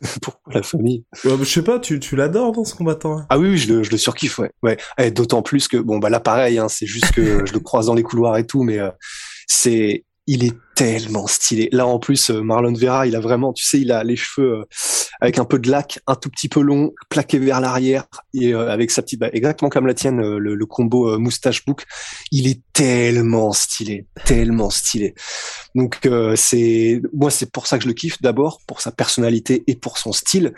Pourquoi 0.22 0.54
la 0.54 0.62
famille 0.62 1.04
Je 1.24 1.44
sais 1.44 1.62
pas, 1.62 1.78
tu, 1.78 1.98
tu 2.00 2.16
l'adores 2.16 2.52
dans 2.52 2.64
ce 2.64 2.74
combattant. 2.74 3.18
Hein? 3.18 3.26
Ah 3.28 3.38
oui, 3.38 3.50
oui, 3.50 3.58
je 3.58 3.72
le, 3.72 3.82
je 3.82 3.90
le 3.90 3.96
surkiffe, 3.96 4.38
ouais. 4.38 4.52
ouais. 4.62 4.76
Et 4.98 5.10
d'autant 5.10 5.42
plus 5.42 5.68
que, 5.68 5.76
bon, 5.76 5.98
bah 5.98 6.10
là, 6.10 6.20
pareil, 6.20 6.58
hein, 6.58 6.68
c'est 6.68 6.86
juste 6.86 7.12
que 7.12 7.44
je 7.46 7.52
le 7.52 7.60
croise 7.60 7.86
dans 7.86 7.94
les 7.94 8.02
couloirs 8.02 8.36
et 8.36 8.46
tout, 8.46 8.62
mais 8.62 8.78
euh, 8.78 8.90
c'est, 9.48 10.04
il 10.26 10.44
est 10.44 10.56
tellement 10.74 11.26
stylé. 11.26 11.68
Là, 11.72 11.86
en 11.86 11.98
plus, 11.98 12.30
euh, 12.30 12.42
Marlon 12.42 12.72
Vera, 12.72 13.06
il 13.06 13.14
a 13.16 13.20
vraiment, 13.20 13.52
tu 13.52 13.64
sais, 13.64 13.80
il 13.80 13.92
a 13.92 14.02
les 14.04 14.16
cheveux 14.16 14.58
euh, 14.58 14.64
avec 15.20 15.38
un 15.38 15.44
peu 15.44 15.58
de 15.58 15.70
lac, 15.70 16.00
un 16.06 16.16
tout 16.16 16.28
petit 16.28 16.48
peu 16.48 16.60
long, 16.60 16.92
plaqué 17.08 17.38
vers 17.38 17.60
l'arrière, 17.60 18.06
et 18.34 18.52
euh, 18.52 18.68
avec 18.70 18.90
sa 18.90 19.02
petite, 19.02 19.20
bah, 19.20 19.30
exactement 19.32 19.70
comme 19.70 19.86
la 19.86 19.94
tienne, 19.94 20.20
le, 20.20 20.66
combo 20.66 21.18
moustache 21.18 21.64
book. 21.64 21.84
Il 22.32 22.48
est 22.48 22.60
tellement 22.72 23.52
stylé, 23.52 24.06
tellement 24.24 24.68
stylé. 24.68 25.14
Donc, 25.74 26.00
c'est, 26.34 27.00
moi, 27.14 27.30
c'est 27.30 27.50
pour 27.52 27.66
ça 27.68 27.78
que 27.78 27.84
je 27.84 27.88
le 27.88 27.94
kiffe 27.94 28.20
d'abord, 28.20 28.60
pour 28.66 28.80
sa 28.80 28.90
personnalité 28.90 29.62
et 29.68 29.76
pour 29.76 29.96
son 29.96 30.12
style, 30.12 30.52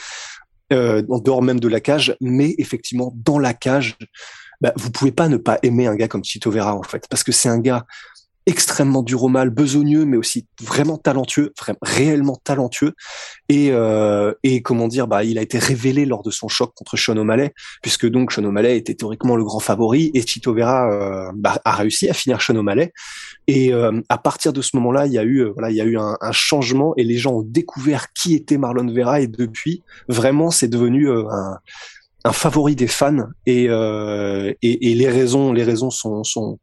en 0.73 1.19
dehors 1.19 1.43
même 1.43 1.61
de 1.61 1.69
la 1.69 1.81
cage, 1.81 2.17
mais 2.23 2.55
effectivement, 2.57 3.13
dans 3.17 3.39
la 3.39 3.53
cage, 3.53 3.99
bah, 4.63 4.73
vous 4.77 4.91
pouvez 4.91 5.13
pas 5.13 5.29
ne 5.29 5.37
pas 5.37 5.59
aimer 5.63 5.87
un 5.87 5.95
gars 5.95 6.09
comme 6.09 6.23
Tito 6.23 6.51
Vera, 6.51 6.75
en 6.75 6.83
fait, 6.83 7.07
parce 7.09 7.23
que 7.23 7.33
c'est 7.33 7.51
un 7.51 7.61
gars 7.61 7.85
extrêmement 8.49 9.03
dur 9.03 9.25
au 9.25 9.29
mal, 9.29 9.51
besogneux, 9.51 10.07
mais 10.07 10.17
aussi 10.17 10.47
vraiment 10.63 10.97
talentueux, 10.97 11.53
vraiment 11.61 11.79
réellement 11.83 12.37
talentueux. 12.43 12.95
Et, 13.51 13.69
euh, 13.73 14.33
et 14.43 14.63
comment 14.63 14.89
dire, 14.89 15.07
bah, 15.07 15.23
il 15.23 15.39
a 15.39 15.43
été 15.43 15.59
révélé 15.59 16.07
lors 16.07 16.23
de 16.23 16.31
son 16.31 16.49
choc 16.49 16.73
contre 16.75 16.97
Sean 16.97 17.19
O'Malley, 17.19 17.53
puisque 17.83 18.07
donc 18.07 18.33
Sean 18.33 18.45
O'Malley 18.45 18.79
était 18.79 18.95
théoriquement 18.95 19.37
le 19.37 19.45
grand 19.45 19.61
favori, 19.61 20.11
et 20.15 20.27
Chito 20.27 20.55
Vera 20.55 20.91
euh, 20.91 21.31
bah, 21.35 21.61
a 21.63 21.73
réussi 21.73 22.09
à 22.09 22.15
finir 22.15 22.41
Sean 22.41 22.57
O'Malley. 22.57 22.95
Et 23.49 23.75
euh, 23.75 24.01
à 24.09 24.17
partir 24.17 24.55
de 24.55 24.63
ce 24.63 24.71
moment-là, 24.77 25.07
il 25.07 25.13
y 25.13 25.19
a 25.19 25.25
eu, 25.25 25.41
euh, 25.41 25.53
voilà, 25.53 25.71
il 25.71 25.77
y 25.77 25.83
a 25.83 25.85
eu 25.85 25.99
un, 25.99 26.17
changement, 26.33 26.95
et 26.97 27.05
les 27.05 27.19
gens 27.19 27.35
ont 27.35 27.43
découvert 27.43 28.13
qui 28.15 28.35
était 28.35 28.57
Marlon 28.57 28.91
Vera, 28.91 29.21
et 29.21 29.27
depuis, 29.27 29.83
vraiment, 30.09 30.51
c'est 30.51 30.69
devenu 30.69 31.09
euh, 31.11 31.29
un 31.31 31.59
un 32.25 32.33
favori 32.33 32.75
des 32.75 32.87
fans 32.87 33.29
et, 33.47 33.67
euh, 33.69 34.53
et, 34.63 34.95
les 34.95 35.09
raisons 35.09 35.53
les 35.53 35.63
raisons 35.63 35.91
sont, 35.91 36.25
sont 36.25 36.59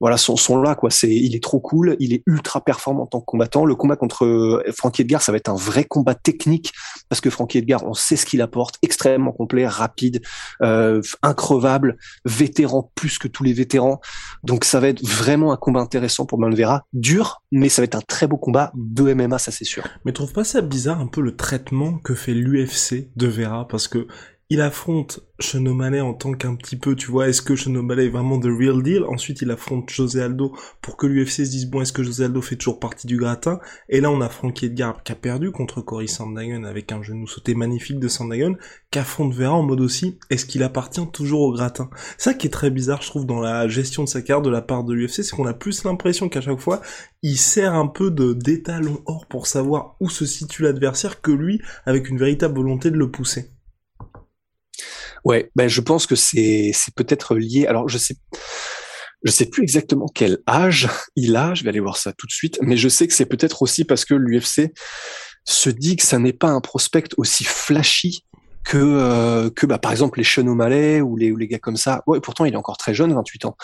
voilà, 0.00 0.16
sont, 0.16 0.36
sont 0.36 0.60
là, 0.60 0.74
quoi. 0.74 0.90
C'est, 0.90 1.14
il 1.14 1.34
est 1.34 1.42
trop 1.42 1.60
cool, 1.60 1.96
il 1.98 2.12
est 2.12 2.22
ultra 2.26 2.60
performant 2.60 3.04
en 3.04 3.06
tant 3.06 3.20
que 3.20 3.26
combattant. 3.26 3.64
Le 3.64 3.74
combat 3.74 3.96
contre 3.96 4.24
euh, 4.24 4.62
Frankie 4.76 5.02
Edgar, 5.02 5.22
ça 5.22 5.32
va 5.32 5.38
être 5.38 5.48
un 5.48 5.56
vrai 5.56 5.84
combat 5.84 6.14
technique 6.14 6.72
parce 7.08 7.20
que 7.20 7.30
Frankie 7.30 7.58
Edgar, 7.58 7.86
on 7.86 7.94
sait 7.94 8.16
ce 8.16 8.26
qu'il 8.26 8.42
apporte, 8.42 8.76
extrêmement 8.82 9.32
complet, 9.32 9.66
rapide, 9.66 10.22
euh, 10.62 11.00
increvable, 11.22 11.96
vétéran 12.24 12.90
plus 12.94 13.18
que 13.18 13.28
tous 13.28 13.44
les 13.44 13.52
vétérans. 13.52 14.00
Donc 14.42 14.64
ça 14.64 14.80
va 14.80 14.88
être 14.88 15.04
vraiment 15.06 15.52
un 15.52 15.56
combat 15.56 15.80
intéressant 15.80 16.26
pour 16.26 16.40
Vera. 16.46 16.86
dur, 16.92 17.42
mais 17.50 17.68
ça 17.68 17.82
va 17.82 17.84
être 17.84 17.96
un 17.96 18.02
très 18.02 18.26
beau 18.26 18.36
combat 18.36 18.72
de 18.74 19.12
MMA, 19.12 19.38
ça 19.38 19.50
c'est 19.50 19.64
sûr. 19.64 19.84
Mais 20.04 20.12
trouve 20.12 20.32
pas 20.32 20.44
ça 20.44 20.60
bizarre 20.60 21.00
un 21.00 21.06
peu 21.06 21.20
le 21.20 21.36
traitement 21.36 21.98
que 21.98 22.14
fait 22.14 22.34
l'UFC 22.34 23.08
de 23.16 23.26
Vera? 23.26 23.66
Parce 23.68 23.88
que 23.88 24.06
il 24.48 24.60
affronte 24.60 25.20
Sean 25.40 25.66
en 25.66 26.14
tant 26.14 26.32
qu'un 26.32 26.54
petit 26.54 26.76
peu, 26.76 26.94
tu 26.94 27.10
vois, 27.10 27.28
est-ce 27.28 27.42
que 27.42 27.56
Sean 27.56 27.74
est 27.74 28.08
vraiment 28.08 28.38
the 28.38 28.46
real 28.46 28.80
deal? 28.80 29.02
Ensuite, 29.04 29.42
il 29.42 29.50
affronte 29.50 29.90
José 29.90 30.22
Aldo 30.22 30.54
pour 30.80 30.96
que 30.96 31.06
l'UFC 31.08 31.44
se 31.44 31.50
dise, 31.50 31.66
bon, 31.66 31.82
est-ce 31.82 31.92
que 31.92 32.04
José 32.04 32.24
Aldo 32.26 32.40
fait 32.40 32.54
toujours 32.54 32.78
partie 32.78 33.08
du 33.08 33.16
gratin? 33.16 33.58
Et 33.88 34.00
là, 34.00 34.10
on 34.10 34.20
a 34.20 34.28
Frankie 34.28 34.66
Edgar 34.66 35.02
qui 35.02 35.10
a 35.10 35.16
perdu 35.16 35.50
contre 35.50 35.80
Cory 35.80 36.06
Sandhagen 36.06 36.62
avec 36.62 36.92
un 36.92 37.02
genou 37.02 37.26
sauté 37.26 37.56
magnifique 37.56 37.98
de 37.98 38.06
Sandhagen, 38.06 38.54
qu'affronte 38.92 39.34
Vera 39.34 39.54
en 39.54 39.64
mode 39.64 39.80
aussi, 39.80 40.16
est-ce 40.30 40.46
qu'il 40.46 40.62
appartient 40.62 41.06
toujours 41.12 41.40
au 41.40 41.52
gratin? 41.52 41.90
Ça 42.16 42.32
qui 42.32 42.46
est 42.46 42.50
très 42.50 42.70
bizarre, 42.70 43.02
je 43.02 43.08
trouve, 43.08 43.26
dans 43.26 43.40
la 43.40 43.66
gestion 43.66 44.04
de 44.04 44.08
sa 44.08 44.22
carte 44.22 44.44
de 44.44 44.50
la 44.50 44.62
part 44.62 44.84
de 44.84 44.94
l'UFC, 44.94 45.24
c'est 45.24 45.34
qu'on 45.34 45.46
a 45.46 45.54
plus 45.54 45.82
l'impression 45.82 46.28
qu'à 46.28 46.40
chaque 46.40 46.60
fois, 46.60 46.82
il 47.22 47.36
sert 47.36 47.74
un 47.74 47.88
peu 47.88 48.12
de 48.12 48.32
d'étalon 48.32 49.02
or 49.06 49.26
pour 49.26 49.48
savoir 49.48 49.96
où 49.98 50.08
se 50.08 50.24
situe 50.24 50.62
l'adversaire 50.62 51.20
que 51.20 51.32
lui, 51.32 51.60
avec 51.84 52.08
une 52.08 52.18
véritable 52.18 52.54
volonté 52.54 52.92
de 52.92 52.96
le 52.96 53.10
pousser. 53.10 53.55
Ouais, 55.26 55.50
ben 55.56 55.68
je 55.68 55.80
pense 55.80 56.06
que 56.06 56.14
c'est 56.14 56.70
c'est 56.72 56.94
peut-être 56.94 57.34
lié. 57.34 57.66
Alors 57.66 57.88
je 57.88 57.98
sais 57.98 58.14
je 59.24 59.32
sais 59.32 59.46
plus 59.46 59.64
exactement 59.64 60.06
quel 60.06 60.38
âge 60.48 60.88
il 61.16 61.34
a. 61.34 61.52
Je 61.52 61.64
vais 61.64 61.70
aller 61.70 61.80
voir 61.80 61.96
ça 61.96 62.12
tout 62.12 62.28
de 62.28 62.32
suite, 62.32 62.60
mais 62.62 62.76
je 62.76 62.88
sais 62.88 63.08
que 63.08 63.12
c'est 63.12 63.26
peut-être 63.26 63.62
aussi 63.62 63.84
parce 63.84 64.04
que 64.04 64.14
l'UFC 64.14 64.72
se 65.44 65.68
dit 65.68 65.96
que 65.96 66.04
ça 66.04 66.20
n'est 66.20 66.32
pas 66.32 66.46
un 66.46 66.60
prospect 66.60 67.08
aussi 67.16 67.42
flashy 67.42 68.24
que 68.64 68.76
euh, 68.76 69.50
que 69.50 69.66
bah 69.66 69.78
par 69.78 69.90
exemple 69.90 70.20
les 70.20 70.24
Sean 70.24 70.46
O'Malley 70.46 71.00
ou 71.00 71.16
les 71.16 71.32
ou 71.32 71.36
les 71.36 71.48
gars 71.48 71.58
comme 71.58 71.76
ça. 71.76 72.04
Ouais, 72.06 72.20
pourtant 72.20 72.44
il 72.44 72.54
est 72.54 72.56
encore 72.56 72.76
très 72.76 72.94
jeune, 72.94 73.12
28 73.12 73.46
ans. 73.46 73.56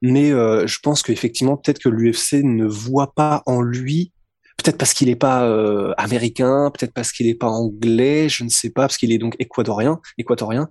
Mais 0.00 0.32
euh, 0.32 0.66
je 0.66 0.78
pense 0.82 1.02
qu'effectivement 1.02 1.58
peut-être 1.58 1.80
que 1.80 1.90
l'UFC 1.90 2.42
ne 2.42 2.64
voit 2.64 3.12
pas 3.12 3.42
en 3.44 3.60
lui 3.60 4.14
peut-être 4.62 4.78
parce 4.78 4.94
qu'il 4.94 5.08
n'est 5.08 5.16
pas 5.16 5.44
euh, 5.44 5.92
américain, 5.96 6.70
peut-être 6.70 6.92
parce 6.92 7.12
qu'il 7.12 7.26
n'est 7.26 7.34
pas 7.34 7.48
anglais, 7.48 8.28
je 8.28 8.44
ne 8.44 8.48
sais 8.48 8.70
pas, 8.70 8.82
parce 8.82 8.96
qu'il 8.96 9.12
est 9.12 9.18
donc 9.18 9.36
équatorien, 9.38 10.00
équatorien. 10.18 10.68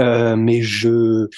Euh, 0.00 0.36
mais 0.36 0.62
je, 0.62 1.28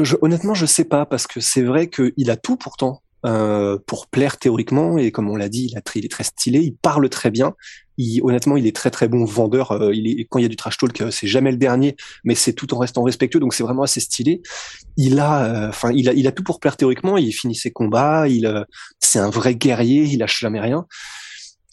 je, 0.00 0.16
honnêtement, 0.22 0.54
je 0.54 0.66
sais 0.66 0.84
pas 0.84 1.06
parce 1.06 1.26
que 1.26 1.40
c'est 1.40 1.62
vrai 1.62 1.88
qu'il 1.88 2.30
a 2.30 2.36
tout 2.36 2.56
pourtant 2.56 3.02
euh, 3.26 3.78
pour 3.86 4.06
plaire 4.06 4.38
théoriquement 4.38 4.98
et 4.98 5.10
comme 5.10 5.30
on 5.30 5.36
l'a 5.36 5.48
dit, 5.48 5.70
il, 5.70 6.04
est 6.04 6.10
très 6.10 6.24
stylé, 6.24 6.60
il 6.60 6.76
parle 6.76 7.08
très 7.08 7.30
bien. 7.30 7.54
Il, 7.96 8.22
honnêtement, 8.22 8.56
il 8.56 8.66
est 8.66 8.74
très 8.74 8.90
très 8.90 9.08
bon 9.08 9.24
vendeur. 9.24 9.72
Euh, 9.72 9.94
il 9.94 10.08
est, 10.08 10.26
quand 10.28 10.38
il 10.38 10.42
y 10.42 10.46
a 10.46 10.48
du 10.48 10.56
trash 10.56 10.78
talk, 10.78 11.00
euh, 11.00 11.10
c'est 11.10 11.26
jamais 11.26 11.50
le 11.50 11.56
dernier, 11.56 11.96
mais 12.24 12.34
c'est 12.34 12.52
tout 12.52 12.72
en 12.74 12.78
restant 12.78 13.02
respectueux, 13.02 13.40
donc 13.40 13.54
c'est 13.54 13.62
vraiment 13.62 13.82
assez 13.82 14.00
stylé. 14.00 14.42
Il 14.96 15.20
a, 15.20 15.68
enfin, 15.68 15.90
il 15.92 16.08
a, 16.08 16.12
il 16.12 16.26
a 16.26 16.32
tout 16.32 16.42
pour 16.42 16.60
plaire 16.60 16.76
théoriquement. 16.76 17.16
Il 17.16 17.32
finit 17.32 17.54
ses 17.54 17.70
combats. 17.70 18.28
Il, 18.28 18.64
c'est 19.00 19.18
un 19.18 19.30
vrai 19.30 19.54
guerrier. 19.54 20.04
Il 20.04 20.18
lâche 20.18 20.40
jamais 20.40 20.60
rien. 20.60 20.86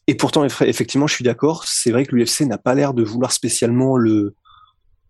Et 0.08 0.16
pourtant, 0.16 0.44
effectivement, 0.44 1.08
je 1.08 1.14
suis 1.14 1.24
d'accord. 1.24 1.66
C'est 1.66 1.92
vrai 1.92 2.06
que 2.06 2.16
l'UFC 2.16 2.42
n'a 2.42 2.58
pas 2.58 2.74
l'air 2.74 2.94
de 2.94 3.04
vouloir 3.04 3.32
spécialement 3.32 3.96
le 3.96 4.36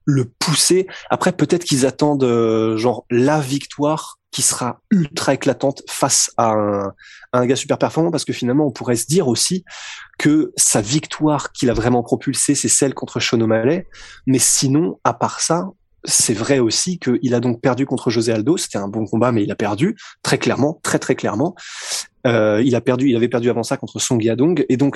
le 0.06 0.26
pousser. 0.40 0.88
Après, 1.10 1.32
peut-être 1.32 1.64
qu'ils 1.64 1.86
attendent 1.86 2.76
genre 2.78 3.06
la 3.10 3.40
victoire 3.40 4.20
qui 4.32 4.42
sera 4.42 4.82
ultra 4.90 5.34
éclatante 5.34 5.84
face 5.88 6.32
à 6.38 6.52
un, 6.52 6.94
un, 7.34 7.46
gars 7.46 7.58
super 7.58 7.78
performant 7.78 8.12
parce 8.12 8.24
que 8.26 8.34
finalement 8.34 8.66
on 8.66 8.72
pourrait 8.72 8.96
se 8.96 9.06
dire 9.06 9.28
aussi 9.28 9.66
que 10.18 10.54
sa 10.56 10.82
victoire 10.82 11.52
qu'il 11.52 11.70
a 11.70 11.74
vraiment 11.74 12.02
propulsée 12.02 12.56
c'est 12.56 12.70
celle 12.70 12.94
contre 12.94 13.20
Sean 13.20 13.42
O'Malley. 13.42 13.88
Mais 14.26 14.40
sinon 14.40 15.00
à 15.04 15.14
part 15.14 15.42
ça 15.42 15.70
c'est 16.04 16.34
vrai 16.34 16.60
aussi 16.60 16.98
qu'il 16.98 17.36
a 17.36 17.40
donc 17.40 17.62
perdu 17.62 17.86
contre 17.86 18.10
José 18.10 18.32
Aldo. 18.32 18.58
C'était 18.58 18.78
un 18.78 18.88
bon 18.88 19.06
combat 19.06 19.32
mais 19.32 19.44
il 19.44 19.52
a 19.52 19.56
perdu 19.56 19.98
très 20.24 20.38
clairement 20.38 20.80
très 20.82 20.98
très 20.98 21.16
clairement. 21.16 21.56
Euh, 22.26 22.62
il 22.66 22.76
a 22.76 22.82
perdu 22.82 23.10
il 23.10 23.16
avait 23.16 23.30
perdu 23.30 23.50
avant 23.50 23.64
ça 23.64 23.76
contre 23.78 24.00
Song 24.00 24.22
Yadong 24.24 24.66
et 24.70 24.78
donc 24.78 24.96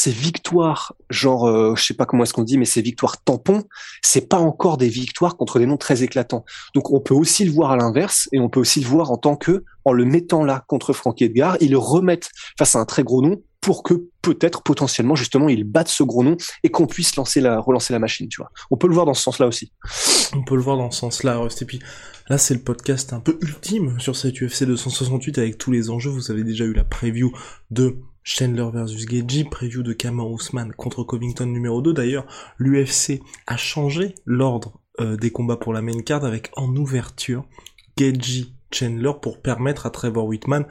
Ces 0.00 0.10
victoires, 0.10 0.94
genre, 1.10 1.46
euh, 1.46 1.74
je 1.76 1.84
sais 1.84 1.94
pas 1.94 2.06
comment 2.06 2.22
est-ce 2.22 2.32
qu'on 2.32 2.42
dit, 2.42 2.56
mais 2.56 2.64
ces 2.64 2.80
victoires 2.80 3.22
tampons, 3.22 3.64
c'est 4.00 4.28
pas 4.28 4.38
encore 4.38 4.78
des 4.78 4.88
victoires 4.88 5.36
contre 5.36 5.58
des 5.58 5.66
noms 5.66 5.76
très 5.76 6.02
éclatants. 6.02 6.46
Donc 6.74 6.90
on 6.90 7.00
peut 7.00 7.14
aussi 7.14 7.44
le 7.44 7.52
voir 7.52 7.70
à 7.70 7.76
l'inverse, 7.76 8.26
et 8.32 8.40
on 8.40 8.48
peut 8.48 8.60
aussi 8.60 8.80
le 8.80 8.86
voir 8.86 9.10
en 9.10 9.18
tant 9.18 9.36
que, 9.36 9.64
en 9.84 9.92
le 9.92 10.06
mettant 10.06 10.42
là 10.42 10.64
contre 10.68 10.94
Frankie 10.94 11.24
Edgar, 11.24 11.58
ils 11.60 11.70
le 11.70 11.78
remettent 11.78 12.30
face 12.58 12.76
à 12.76 12.78
un 12.78 12.86
très 12.86 13.02
gros 13.02 13.20
nom 13.20 13.42
pour 13.60 13.82
que 13.82 13.92
peut-être 14.22 14.62
potentiellement 14.62 15.16
justement 15.16 15.50
ils 15.50 15.64
battent 15.64 15.88
ce 15.88 16.02
gros 16.02 16.24
nom 16.24 16.38
et 16.62 16.70
qu'on 16.70 16.86
puisse 16.86 17.16
lancer 17.16 17.42
la, 17.42 17.60
relancer 17.60 17.92
la 17.92 17.98
machine. 17.98 18.26
On 18.70 18.78
peut 18.78 18.88
le 18.88 18.94
voir 18.94 19.04
dans 19.04 19.12
ce 19.12 19.22
sens-là 19.22 19.46
aussi. 19.46 19.70
On 20.34 20.42
peut 20.42 20.54
le 20.54 20.62
voir 20.62 20.78
dans 20.78 20.90
ce 20.90 21.00
sens-là, 21.00 21.36
Rust. 21.36 21.60
Et 21.60 21.66
puis 21.66 21.80
là, 22.30 22.38
c'est 22.38 22.54
le 22.54 22.60
podcast 22.60 23.12
un 23.12 23.20
peu 23.20 23.36
ultime 23.42 24.00
sur 24.00 24.16
cette 24.16 24.40
UFC 24.40 24.64
268 24.64 25.36
avec 25.36 25.58
tous 25.58 25.70
les 25.70 25.90
enjeux. 25.90 26.10
Vous 26.10 26.30
avez 26.30 26.42
déjà 26.42 26.64
eu 26.64 26.72
la 26.72 26.84
preview 26.84 27.32
de 27.70 27.98
Chandler 28.32 28.70
versus 28.72 29.08
Geji, 29.08 29.42
preview 29.42 29.82
de 29.82 29.92
Kamar 29.92 30.30
Ousmane 30.30 30.72
contre 30.72 31.02
Covington 31.02 31.46
numéro 31.46 31.82
2. 31.82 31.92
D'ailleurs, 31.92 32.26
l'UFC 32.58 33.20
a 33.48 33.56
changé 33.56 34.14
l'ordre 34.24 34.80
euh, 35.00 35.16
des 35.16 35.30
combats 35.30 35.56
pour 35.56 35.72
la 35.72 35.82
main 35.82 36.00
card 36.00 36.24
avec 36.24 36.50
en 36.56 36.74
ouverture 36.76 37.44
Geji 37.98 38.54
Chandler 38.72 39.10
pour 39.20 39.42
permettre 39.42 39.84
à 39.84 39.90
Trevor 39.90 40.26
Whitman 40.26 40.64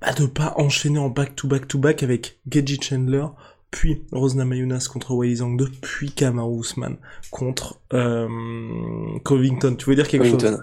bah, 0.00 0.12
de 0.12 0.26
pas 0.26 0.54
enchaîner 0.56 1.00
en 1.00 1.08
back-to-back-to-back 1.10 2.04
avec 2.04 2.38
Geji 2.48 2.80
Chandler, 2.80 3.26
puis 3.72 4.04
Rosna 4.12 4.44
Mayunas 4.44 4.86
contre 4.90 5.14
Wiley 5.14 5.36
Zhang 5.36 5.56
2, 5.56 5.68
puis 5.82 6.12
Kamaru 6.12 6.60
Usman 6.60 6.96
contre 7.32 7.80
euh, 7.92 8.28
Covington. 9.24 9.74
Tu 9.74 9.90
veux 9.90 9.96
dire 9.96 10.06
quelque 10.06 10.28
chose? 10.30 10.62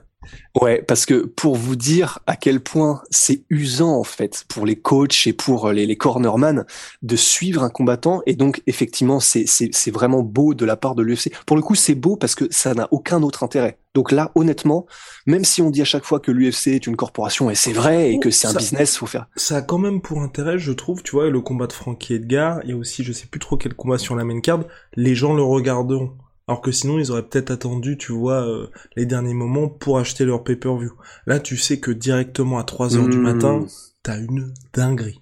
Ouais, 0.60 0.82
parce 0.82 1.06
que 1.06 1.25
pour 1.25 1.56
vous 1.56 1.75
dire 1.75 2.20
à 2.28 2.36
quel 2.36 2.60
point 2.60 3.01
c'est 3.10 3.44
usant 3.50 3.98
en 3.98 4.04
fait 4.04 4.46
pour 4.48 4.66
les 4.66 4.75
coachs 4.75 5.25
et 5.25 5.34
pour 5.34 5.72
les, 5.72 5.86
les 5.86 5.96
cornerman 5.96 6.66
de 7.01 7.16
suivre 7.16 7.63
un 7.63 7.70
combattant 7.70 8.22
et 8.25 8.36
donc 8.36 8.62
effectivement 8.68 9.20
c'est 9.20 9.46
c'est 9.48 9.92
vraiment 9.92 10.22
beau 10.22 10.54
de 10.54 10.66
la 10.66 10.75
part 10.75 10.96
de 10.96 11.04
l'UFC. 11.04 11.32
Pour 11.46 11.56
le 11.56 11.63
coup 11.63 11.75
c'est 11.75 11.96
beau 11.96 12.18
parce 12.18 12.36
que 12.36 12.46
ça 12.51 12.74
n'a 12.74 12.88
aucun 12.92 13.24
autre 13.24 13.44
intérêt. 13.44 13.78
Donc 13.94 14.12
là 14.12 14.32
honnêtement, 14.36 14.86
même 15.25 15.44
si 15.44 15.62
on 15.62 15.70
dit 15.70 15.82
à 15.82 15.86
chaque 15.86 16.06
fois 16.06 16.20
que 16.20 16.32
l'UFC 16.32 16.68
est 16.68 16.88
une 16.88 16.96
corporation 16.96 17.50
et 17.50 17.56
c'est 17.56 17.74
vrai 17.74 18.12
et 18.12 18.20
que 18.20 18.30
c'est 18.30 18.48
un 18.48 18.54
business, 18.54 18.98
faut 18.98 19.06
faire. 19.06 19.28
Ça 19.36 19.58
a 19.58 19.62
quand 19.62 19.78
même 19.78 20.01
pour 20.01 20.22
intérêt, 20.22 20.58
je 20.58 20.72
trouve, 20.72 21.04
tu 21.04 21.12
vois, 21.12 21.30
le 21.30 21.42
combat 21.42 21.68
de 21.68 21.74
Frankie 21.74 22.13
Edgar, 22.13 22.60
a 22.60 22.74
aussi 22.74 23.04
je 23.04 23.12
sais 23.12 23.28
plus 23.28 23.40
trop 23.40 23.58
quel 23.58 23.74
combat 23.74 23.98
sur 23.98 24.16
la 24.16 24.24
main 24.24 24.40
card, 24.40 24.63
les 24.96 25.16
gens 25.16 25.34
le 25.34 25.44
regarderont. 25.44 26.12
Alors 26.51 26.60
que 26.60 26.74
sinon, 26.74 27.00
ils 27.00 27.12
auraient 27.12 27.24
peut-être 27.24 27.50
attendu, 27.50 27.98
tu 27.98 28.12
vois, 28.12 28.46
euh, 28.46 28.67
les 28.98 29.05
derniers 29.05 29.34
moments 29.34 29.70
pour 29.70 30.00
acheter 30.00 30.25
leur 30.25 30.43
pay-per-view. 30.43 30.91
Là, 31.25 31.39
tu 31.39 31.55
sais 31.55 31.79
que 31.79 31.91
directement 31.91 32.60
à 32.60 32.65
3 32.65 32.98
heures 32.98 33.08
du 33.08 33.15
hmm. 33.15 33.22
matin, 33.22 33.65
t'as 34.03 34.17
une 34.17 34.53
dinguerie. 34.74 35.22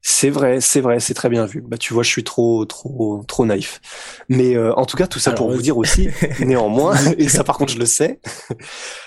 C'est 0.00 0.30
vrai, 0.30 0.60
c'est 0.60 0.80
vrai, 0.80 1.00
c'est 1.00 1.14
très 1.14 1.28
bien 1.28 1.44
vu. 1.44 1.60
Bah 1.60 1.76
tu 1.76 1.92
vois, 1.92 2.04
je 2.04 2.08
suis 2.08 2.22
trop, 2.22 2.64
trop, 2.66 3.24
trop 3.26 3.44
naïf. 3.44 3.80
Mais 4.28 4.56
euh, 4.56 4.72
en 4.74 4.86
tout 4.86 4.96
cas, 4.96 5.08
tout 5.08 5.18
ça 5.18 5.32
pour 5.32 5.50
vous 5.50 5.60
dire 5.60 5.76
aussi, 5.76 6.08
néanmoins, 6.38 6.94
et 7.18 7.28
ça 7.28 7.42
par 7.42 7.58
contre 7.58 7.72
je 7.72 7.78
le 7.78 7.86
sais, 7.86 8.20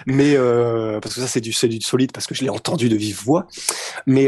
mais 0.06 0.36
euh, 0.36 1.00
parce 1.00 1.16
que 1.16 1.22
ça 1.22 1.28
c'est 1.28 1.40
du, 1.40 1.52
du 1.70 1.82
solide 1.82 2.12
parce 2.12 2.28
que 2.28 2.36
je 2.36 2.44
l'ai 2.44 2.50
entendu 2.50 2.90
de 2.90 2.98
vive 2.98 3.24
voix. 3.24 3.48
Mais 4.06 4.28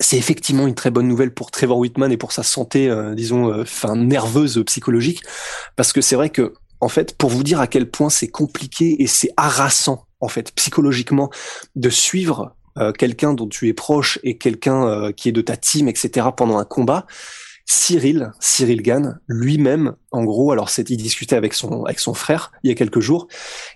c'est 0.00 0.16
effectivement 0.16 0.66
une 0.66 0.74
très 0.74 0.90
bonne 0.90 1.08
nouvelle 1.08 1.32
pour 1.32 1.50
Trevor 1.50 1.78
Whitman 1.78 2.12
et 2.12 2.16
pour 2.16 2.32
sa 2.32 2.42
santé, 2.42 2.88
euh, 2.88 3.14
disons, 3.14 3.52
euh, 3.52 3.62
enfin 3.62 3.96
nerveuse, 3.96 4.62
psychologique, 4.66 5.22
parce 5.76 5.92
que 5.92 6.00
c'est 6.00 6.16
vrai 6.16 6.30
que, 6.30 6.54
en 6.80 6.88
fait, 6.88 7.16
pour 7.16 7.30
vous 7.30 7.42
dire 7.42 7.60
à 7.60 7.66
quel 7.66 7.90
point 7.90 8.10
c'est 8.10 8.28
compliqué 8.28 9.02
et 9.02 9.06
c'est 9.06 9.30
harassant, 9.36 10.04
en 10.20 10.28
fait, 10.28 10.52
psychologiquement, 10.52 11.30
de 11.74 11.90
suivre 11.90 12.54
euh, 12.78 12.92
quelqu'un 12.92 13.32
dont 13.34 13.48
tu 13.48 13.68
es 13.68 13.72
proche 13.72 14.18
et 14.22 14.36
quelqu'un 14.36 15.12
qui 15.12 15.30
est 15.30 15.32
de 15.32 15.40
ta 15.40 15.56
team, 15.56 15.88
etc., 15.88 16.28
pendant 16.36 16.58
un 16.58 16.64
combat, 16.64 17.06
Cyril, 17.70 18.32
Cyril 18.40 18.80
Gann, 18.80 19.20
lui-même, 19.28 19.94
en 20.10 20.24
gros, 20.24 20.52
alors 20.52 20.70
il 20.78 20.96
discutait 20.96 21.36
avec 21.36 21.52
son 21.52 21.84
avec 21.84 21.98
son 21.98 22.14
frère 22.14 22.50
il 22.62 22.70
y 22.70 22.72
a 22.72 22.74
quelques 22.74 23.00
jours, 23.00 23.28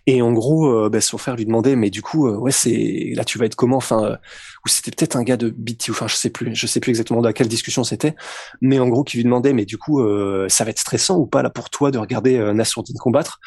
et 0.07 0.23
en 0.23 0.33
gros, 0.33 0.89
ben, 0.89 1.03
son 1.03 1.19
frère 1.19 1.37
lui 1.37 1.45
demandait, 1.45 1.77
mais 1.77 1.91
du 1.91 2.01
coup, 2.01 2.27
euh, 2.27 2.39
ouais, 2.39 2.53
c'est 2.53 3.13
là, 3.15 3.23
tu 3.23 3.37
vas 3.37 3.45
être 3.45 3.55
comment? 3.55 3.77
Enfin, 3.77 4.03
euh, 4.03 4.17
ou 4.65 4.71
c'était 4.71 4.93
peut-être 4.93 5.17
un 5.17 5.23
gars 5.25 5.37
de 5.37 5.51
BT, 5.51 5.91
enfin, 5.91 6.09
je 6.09 6.17
sais 6.17 6.31
plus, 6.31 6.55
je 6.55 6.67
sais 6.67 6.81
plus 6.81 6.89
exactement 6.89 7.21
dans 7.21 7.33
quelle 7.33 7.49
discussion 7.49 7.85
c'était, 7.85 8.15
mais 8.63 8.79
en 8.79 8.89
gros, 8.89 9.05
qui 9.05 9.19
lui 9.19 9.25
demandait, 9.25 9.53
mais 9.53 9.67
du 9.67 9.77
coup, 9.77 10.03
ça 10.49 10.65
va 10.65 10.71
être 10.71 10.79
stressant 10.79 11.19
ou 11.19 11.27
pas 11.27 11.43
là 11.43 11.51
pour 11.51 11.69
toi 11.69 11.91
de 11.91 11.99
regarder 11.99 12.39
Nassourdine 12.55 12.97
combattre? 12.97 13.41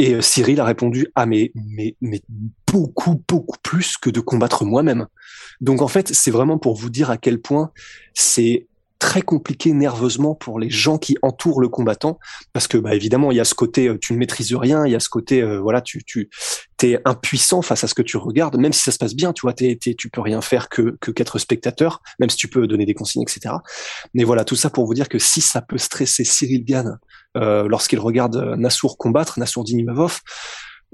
Et 0.00 0.20
Cyril 0.22 0.60
a 0.60 0.64
répondu, 0.64 1.08
ah 1.16 1.26
mais 1.26 1.50
mais 1.54 1.96
mais 2.00 2.20
beaucoup 2.72 3.22
beaucoup 3.28 3.58
plus 3.62 3.96
que 3.96 4.10
de 4.10 4.20
combattre 4.20 4.64
moi-même. 4.64 5.06
Donc 5.60 5.82
en 5.82 5.88
fait, 5.88 6.14
c'est 6.14 6.30
vraiment 6.30 6.56
pour 6.56 6.76
vous 6.76 6.88
dire 6.88 7.10
à 7.10 7.16
quel 7.16 7.40
point 7.40 7.72
c'est 8.14 8.67
très 8.98 9.22
compliqué 9.22 9.72
nerveusement 9.72 10.34
pour 10.34 10.58
les 10.58 10.70
gens 10.70 10.98
qui 10.98 11.16
entourent 11.22 11.60
le 11.60 11.68
combattant 11.68 12.18
parce 12.52 12.66
que 12.66 12.76
bah 12.78 12.94
évidemment 12.94 13.30
il 13.30 13.36
y 13.36 13.40
a 13.40 13.44
ce 13.44 13.54
côté 13.54 13.88
euh, 13.88 13.98
tu 14.00 14.12
ne 14.12 14.18
maîtrises 14.18 14.54
rien 14.54 14.86
il 14.86 14.92
y 14.92 14.96
a 14.96 15.00
ce 15.00 15.08
côté 15.08 15.40
euh, 15.40 15.60
voilà 15.60 15.80
tu 15.80 16.02
tu 16.04 16.30
t'es 16.76 17.00
impuissant 17.04 17.62
face 17.62 17.84
à 17.84 17.88
ce 17.88 17.94
que 17.94 18.02
tu 18.02 18.16
regardes 18.16 18.56
même 18.56 18.72
si 18.72 18.82
ça 18.82 18.90
se 18.90 18.98
passe 18.98 19.14
bien 19.14 19.32
tu 19.32 19.42
vois 19.42 19.52
t'es, 19.52 19.78
tu 19.96 20.10
peux 20.10 20.20
rien 20.20 20.40
faire 20.40 20.68
que 20.68 20.96
que 21.00 21.12
qu'être 21.12 21.38
spectateur 21.38 22.02
même 22.18 22.30
si 22.30 22.36
tu 22.36 22.48
peux 22.48 22.66
donner 22.66 22.86
des 22.86 22.94
consignes 22.94 23.22
etc 23.22 23.54
mais 24.14 24.24
voilà 24.24 24.44
tout 24.44 24.56
ça 24.56 24.68
pour 24.68 24.86
vous 24.86 24.94
dire 24.94 25.08
que 25.08 25.18
si 25.18 25.40
ça 25.40 25.62
peut 25.62 25.78
stresser 25.78 26.24
Cyril 26.24 26.64
Gann 26.64 26.98
euh, 27.36 27.68
lorsqu'il 27.68 28.00
regarde 28.00 28.36
euh, 28.36 28.56
Nassour 28.56 28.96
combattre 28.96 29.38
Nassour 29.38 29.62
Dinimavov 29.62 30.20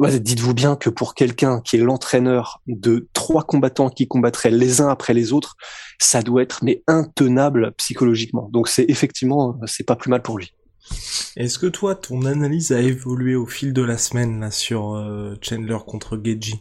Dites-vous 0.00 0.54
bien 0.54 0.74
que 0.74 0.90
pour 0.90 1.14
quelqu'un 1.14 1.60
qui 1.60 1.76
est 1.76 1.80
l'entraîneur 1.80 2.60
de 2.66 3.08
trois 3.12 3.44
combattants 3.44 3.90
qui 3.90 4.08
combattraient 4.08 4.50
les 4.50 4.80
uns 4.80 4.88
après 4.88 5.14
les 5.14 5.32
autres, 5.32 5.56
ça 6.00 6.20
doit 6.20 6.42
être 6.42 6.64
mais 6.64 6.82
intenable 6.88 7.72
psychologiquement. 7.76 8.48
Donc 8.52 8.68
c'est 8.68 8.86
effectivement 8.88 9.58
c'est 9.66 9.86
pas 9.86 9.96
plus 9.96 10.10
mal 10.10 10.22
pour 10.22 10.38
lui. 10.38 10.52
Est-ce 11.36 11.58
que 11.58 11.66
toi 11.66 11.94
ton 11.94 12.26
analyse 12.26 12.72
a 12.72 12.80
évolué 12.80 13.36
au 13.36 13.46
fil 13.46 13.72
de 13.72 13.82
la 13.82 13.96
semaine 13.96 14.40
là 14.40 14.50
sur 14.50 14.94
euh, 14.94 15.36
Chandler 15.40 15.78
contre 15.86 16.20
Geji 16.22 16.60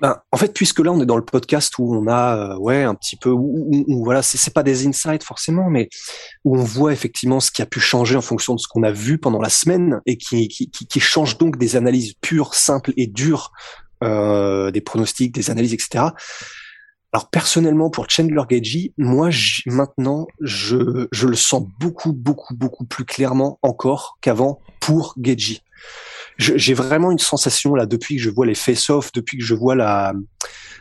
ben, 0.00 0.18
en 0.30 0.36
fait, 0.36 0.52
puisque 0.52 0.80
là 0.80 0.92
on 0.92 1.00
est 1.00 1.06
dans 1.06 1.16
le 1.16 1.24
podcast 1.24 1.78
où 1.78 1.94
on 1.94 2.06
a, 2.06 2.36
euh, 2.36 2.58
ouais, 2.58 2.82
un 2.82 2.94
petit 2.94 3.16
peu, 3.16 3.30
où, 3.30 4.04
voilà, 4.04 4.22
c'est 4.22 4.52
pas 4.52 4.62
des 4.62 4.86
insights 4.86 5.22
forcément, 5.22 5.70
mais 5.70 5.88
où 6.44 6.58
on 6.58 6.64
voit 6.64 6.92
effectivement 6.92 7.40
ce 7.40 7.50
qui 7.50 7.62
a 7.62 7.66
pu 7.66 7.80
changer 7.80 8.16
en 8.16 8.20
fonction 8.20 8.54
de 8.54 8.60
ce 8.60 8.68
qu'on 8.68 8.82
a 8.82 8.92
vu 8.92 9.18
pendant 9.18 9.40
la 9.40 9.48
semaine 9.48 10.00
et 10.04 10.18
qui, 10.18 10.48
qui, 10.48 10.68
qui, 10.68 11.00
change 11.00 11.38
donc 11.38 11.56
des 11.56 11.76
analyses 11.76 12.12
pures, 12.20 12.54
simples 12.54 12.92
et 12.96 13.06
dures, 13.06 13.52
euh, 14.04 14.70
des 14.70 14.82
pronostics, 14.82 15.34
des 15.34 15.50
analyses, 15.50 15.72
etc. 15.72 16.04
Alors 17.12 17.30
personnellement 17.30 17.88
pour 17.88 18.10
Chandler 18.10 18.42
Gagey, 18.46 18.92
moi 18.98 19.30
maintenant 19.64 20.26
je, 20.42 21.06
je 21.12 21.26
le 21.26 21.36
sens 21.36 21.66
beaucoup 21.80 22.12
beaucoup 22.12 22.54
beaucoup 22.54 22.84
plus 22.84 23.06
clairement 23.06 23.58
encore 23.62 24.18
qu'avant 24.20 24.60
pour 24.80 25.14
Gagey 25.16 25.60
j'ai 26.38 26.74
vraiment 26.74 27.10
une 27.10 27.18
sensation 27.18 27.74
là 27.74 27.86
depuis 27.86 28.16
que 28.16 28.22
je 28.22 28.30
vois 28.30 28.46
les 28.46 28.54
face-off, 28.54 29.12
depuis 29.12 29.38
que 29.38 29.44
je 29.44 29.54
vois 29.54 29.74
la 29.74 30.14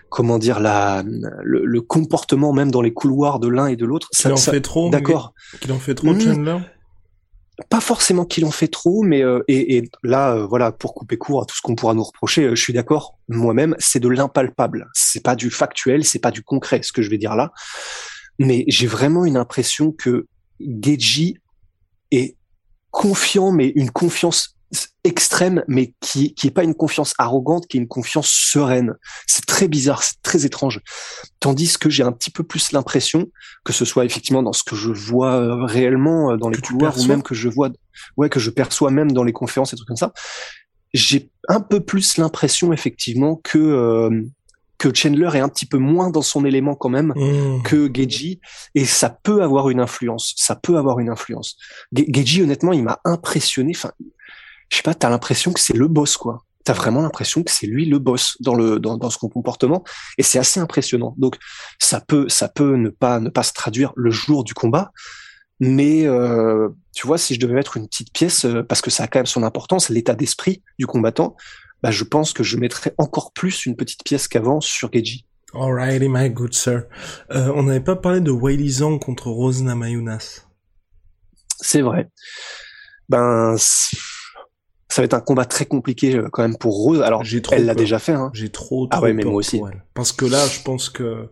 comment 0.09 0.37
dire 0.37 0.59
la 0.59 1.03
le, 1.05 1.81
comportement 1.81 2.53
même 2.53 2.71
dans 2.71 2.81
les 2.81 2.93
couloirs 2.93 3.39
de 3.39 3.47
l'un 3.47 3.67
et 3.67 3.75
de 3.75 3.85
l'autre. 3.85 4.09
Qu'il 4.15 4.31
en 4.31 4.37
fait 4.37 4.61
trop. 4.61 4.89
D'accord. 4.89 5.33
Qu'il 5.61 5.71
en 5.71 5.79
fait 5.79 5.95
trop, 5.95 6.13
mmh. 6.13 6.21
Chandler? 6.21 6.57
Pas 7.69 7.79
forcément 7.79 8.25
qu'il 8.25 8.43
en 8.43 8.51
fait 8.51 8.67
trop, 8.67 9.03
mais 9.03 9.23
euh, 9.23 9.41
et, 9.47 9.77
et, 9.77 9.89
là 10.03 10.35
euh, 10.35 10.45
voilà 10.45 10.73
pour 10.73 10.93
couper 10.93 11.17
court 11.17 11.43
à 11.43 11.45
tout 11.45 11.55
ce 11.55 11.61
qu'on 11.61 11.75
pourra 11.75 11.93
nous 11.93 12.03
reprocher, 12.03 12.43
euh, 12.43 12.55
je 12.55 12.61
suis 12.61 12.73
d'accord. 12.73 13.17
Moi-même, 13.29 13.75
c'est 13.79 14.01
de 14.01 14.09
l'impalpable. 14.09 14.89
C'est 14.93 15.23
pas 15.23 15.37
du 15.37 15.49
factuel, 15.49 16.03
c'est 16.03 16.19
pas 16.19 16.31
du 16.31 16.43
concret, 16.43 16.81
ce 16.83 16.91
que 16.91 17.01
je 17.01 17.09
vais 17.09 17.17
dire 17.17 17.35
là. 17.35 17.53
Mais 18.39 18.65
j'ai 18.67 18.87
vraiment 18.87 19.23
une 19.23 19.37
impression 19.37 19.93
que 19.93 20.27
Geji 20.59 21.37
est 22.11 22.35
confiant, 22.91 23.51
mais 23.51 23.71
une 23.75 23.91
confiance 23.91 24.54
extrême, 25.03 25.63
mais 25.67 25.93
qui 26.01 26.33
qui 26.33 26.47
est 26.47 26.51
pas 26.51 26.63
une 26.63 26.73
confiance 26.73 27.13
arrogante, 27.17 27.67
qui 27.67 27.77
est 27.77 27.79
une 27.79 27.87
confiance 27.87 28.27
sereine. 28.27 28.95
C'est 29.27 29.45
très 29.45 29.67
bizarre, 29.67 30.03
c'est 30.03 30.21
très 30.21 30.45
étrange. 30.45 30.81
Tandis 31.39 31.77
que 31.77 31.89
j'ai 31.89 32.03
un 32.03 32.11
petit 32.11 32.31
peu 32.31 32.43
plus 32.43 32.71
l'impression 32.71 33.27
que 33.63 33.73
ce 33.73 33.85
soit 33.85 34.05
effectivement 34.05 34.43
dans 34.43 34.53
ce 34.53 34.63
que 34.63 34.75
je 34.75 34.91
vois 34.91 35.33
euh, 35.33 35.63
réellement 35.65 36.31
euh, 36.31 36.37
dans 36.37 36.49
les 36.49 36.59
couloirs 36.59 36.97
ou 36.97 37.05
même 37.05 37.23
que 37.23 37.35
je 37.35 37.49
vois, 37.49 37.69
ouais, 38.17 38.29
que 38.29 38.39
je 38.39 38.49
perçois 38.49 38.91
même 38.91 39.11
dans 39.11 39.23
les 39.23 39.33
conférences 39.33 39.73
et 39.73 39.75
trucs 39.75 39.87
comme 39.87 39.97
ça. 39.97 40.13
J'ai 40.93 41.29
un 41.49 41.59
peu 41.59 41.81
plus 41.81 42.17
l'impression 42.17 42.73
effectivement 42.73 43.39
que 43.43 43.57
euh, 43.57 44.23
que 44.77 44.93
Chandler 44.93 45.29
est 45.35 45.39
un 45.39 45.49
petit 45.49 45.65
peu 45.65 45.77
moins 45.77 46.09
dans 46.09 46.21
son 46.21 46.45
élément 46.45 46.75
quand 46.75 46.89
même 46.89 47.13
mmh. 47.15 47.63
que 47.63 47.89
Geji 47.93 48.41
et 48.73 48.85
ça 48.85 49.09
peut 49.09 49.41
avoir 49.41 49.69
une 49.69 49.79
influence 49.79 50.33
ça 50.35 50.55
peut 50.55 50.77
avoir 50.77 50.99
une 50.99 51.09
influence 51.09 51.55
Geji 51.93 52.41
honnêtement 52.41 52.73
il 52.73 52.83
m'a 52.83 52.99
impressionné 53.05 53.71
enfin 53.73 53.91
je 54.69 54.77
sais 54.77 54.83
pas, 54.83 54.93
t'as 54.93 55.09
l'impression 55.09 55.53
que 55.53 55.59
c'est 55.59 55.75
le 55.75 55.87
boss, 55.87 56.17
quoi. 56.17 56.43
T'as 56.63 56.73
vraiment 56.73 57.01
l'impression 57.01 57.43
que 57.43 57.51
c'est 57.51 57.67
lui 57.67 57.85
le 57.85 57.99
boss 57.99 58.37
dans 58.39 58.55
le 58.55 58.79
dans, 58.79 58.97
dans 58.97 59.11
son 59.11 59.29
comportement 59.29 59.83
et 60.17 60.23
c'est 60.23 60.39
assez 60.39 60.59
impressionnant. 60.59 61.13
Donc 61.19 61.37
ça 61.79 62.01
peut 62.01 62.27
ça 62.27 62.49
peut 62.49 62.75
ne 62.75 62.89
pas 62.89 63.19
ne 63.19 63.29
pas 63.29 63.43
se 63.43 63.53
traduire 63.53 63.93
le 63.95 64.09
jour 64.09 64.43
du 64.43 64.55
combat, 64.55 64.91
mais 65.59 66.07
euh, 66.07 66.69
tu 66.91 67.05
vois 67.05 67.19
si 67.19 67.35
je 67.35 67.39
devais 67.39 67.53
mettre 67.53 67.77
une 67.77 67.87
petite 67.87 68.11
pièce 68.11 68.45
euh, 68.45 68.63
parce 68.63 68.81
que 68.81 68.89
ça 68.89 69.03
a 69.03 69.07
quand 69.07 69.19
même 69.19 69.27
son 69.27 69.43
importance, 69.43 69.89
l'état 69.89 70.15
d'esprit 70.15 70.63
du 70.79 70.87
combattant, 70.87 71.35
bah 71.83 71.91
je 71.91 72.03
pense 72.03 72.33
que 72.33 72.41
je 72.41 72.57
mettrais 72.57 72.95
encore 72.97 73.31
plus 73.31 73.67
une 73.67 73.75
petite 73.75 74.03
pièce 74.03 74.27
qu'avant 74.27 74.59
sur 74.59 74.91
Geji. 74.91 75.27
Alrighty 75.53 76.09
my 76.09 76.31
good 76.31 76.55
sir. 76.55 76.85
Euh, 77.31 77.51
on 77.55 77.63
n'avait 77.63 77.79
pas 77.79 77.95
parlé 77.95 78.21
de 78.21 78.31
Wiley 78.31 78.69
Zhang 78.69 78.99
contre 78.99 79.29
Rosna 79.29 79.75
Mayunas. 79.75 80.41
C'est 81.61 81.81
vrai. 81.81 82.09
Ben 83.07 83.55
ça 84.95 85.01
va 85.01 85.07
être 85.07 85.13
un 85.13 85.19
combat 85.19 85.43
très 85.43 85.65
compliqué 85.65 86.15
euh, 86.15 86.29
quand 86.31 86.41
même 86.41 86.55
pour 86.55 86.73
Rose. 86.73 87.01
Alors, 87.01 87.21
elle 87.51 87.65
l'a 87.65 87.75
déjà 87.75 87.99
fait. 87.99 88.13
Hein. 88.13 88.31
J'ai 88.33 88.47
trop, 88.47 88.87
Ah 88.91 89.01
ouais, 89.01 89.11
mais 89.11 89.25
moi 89.25 89.35
aussi. 89.35 89.61
Parce 89.93 90.13
que 90.13 90.23
là, 90.25 90.47
je 90.47 90.61
pense 90.63 90.87
que 90.87 91.27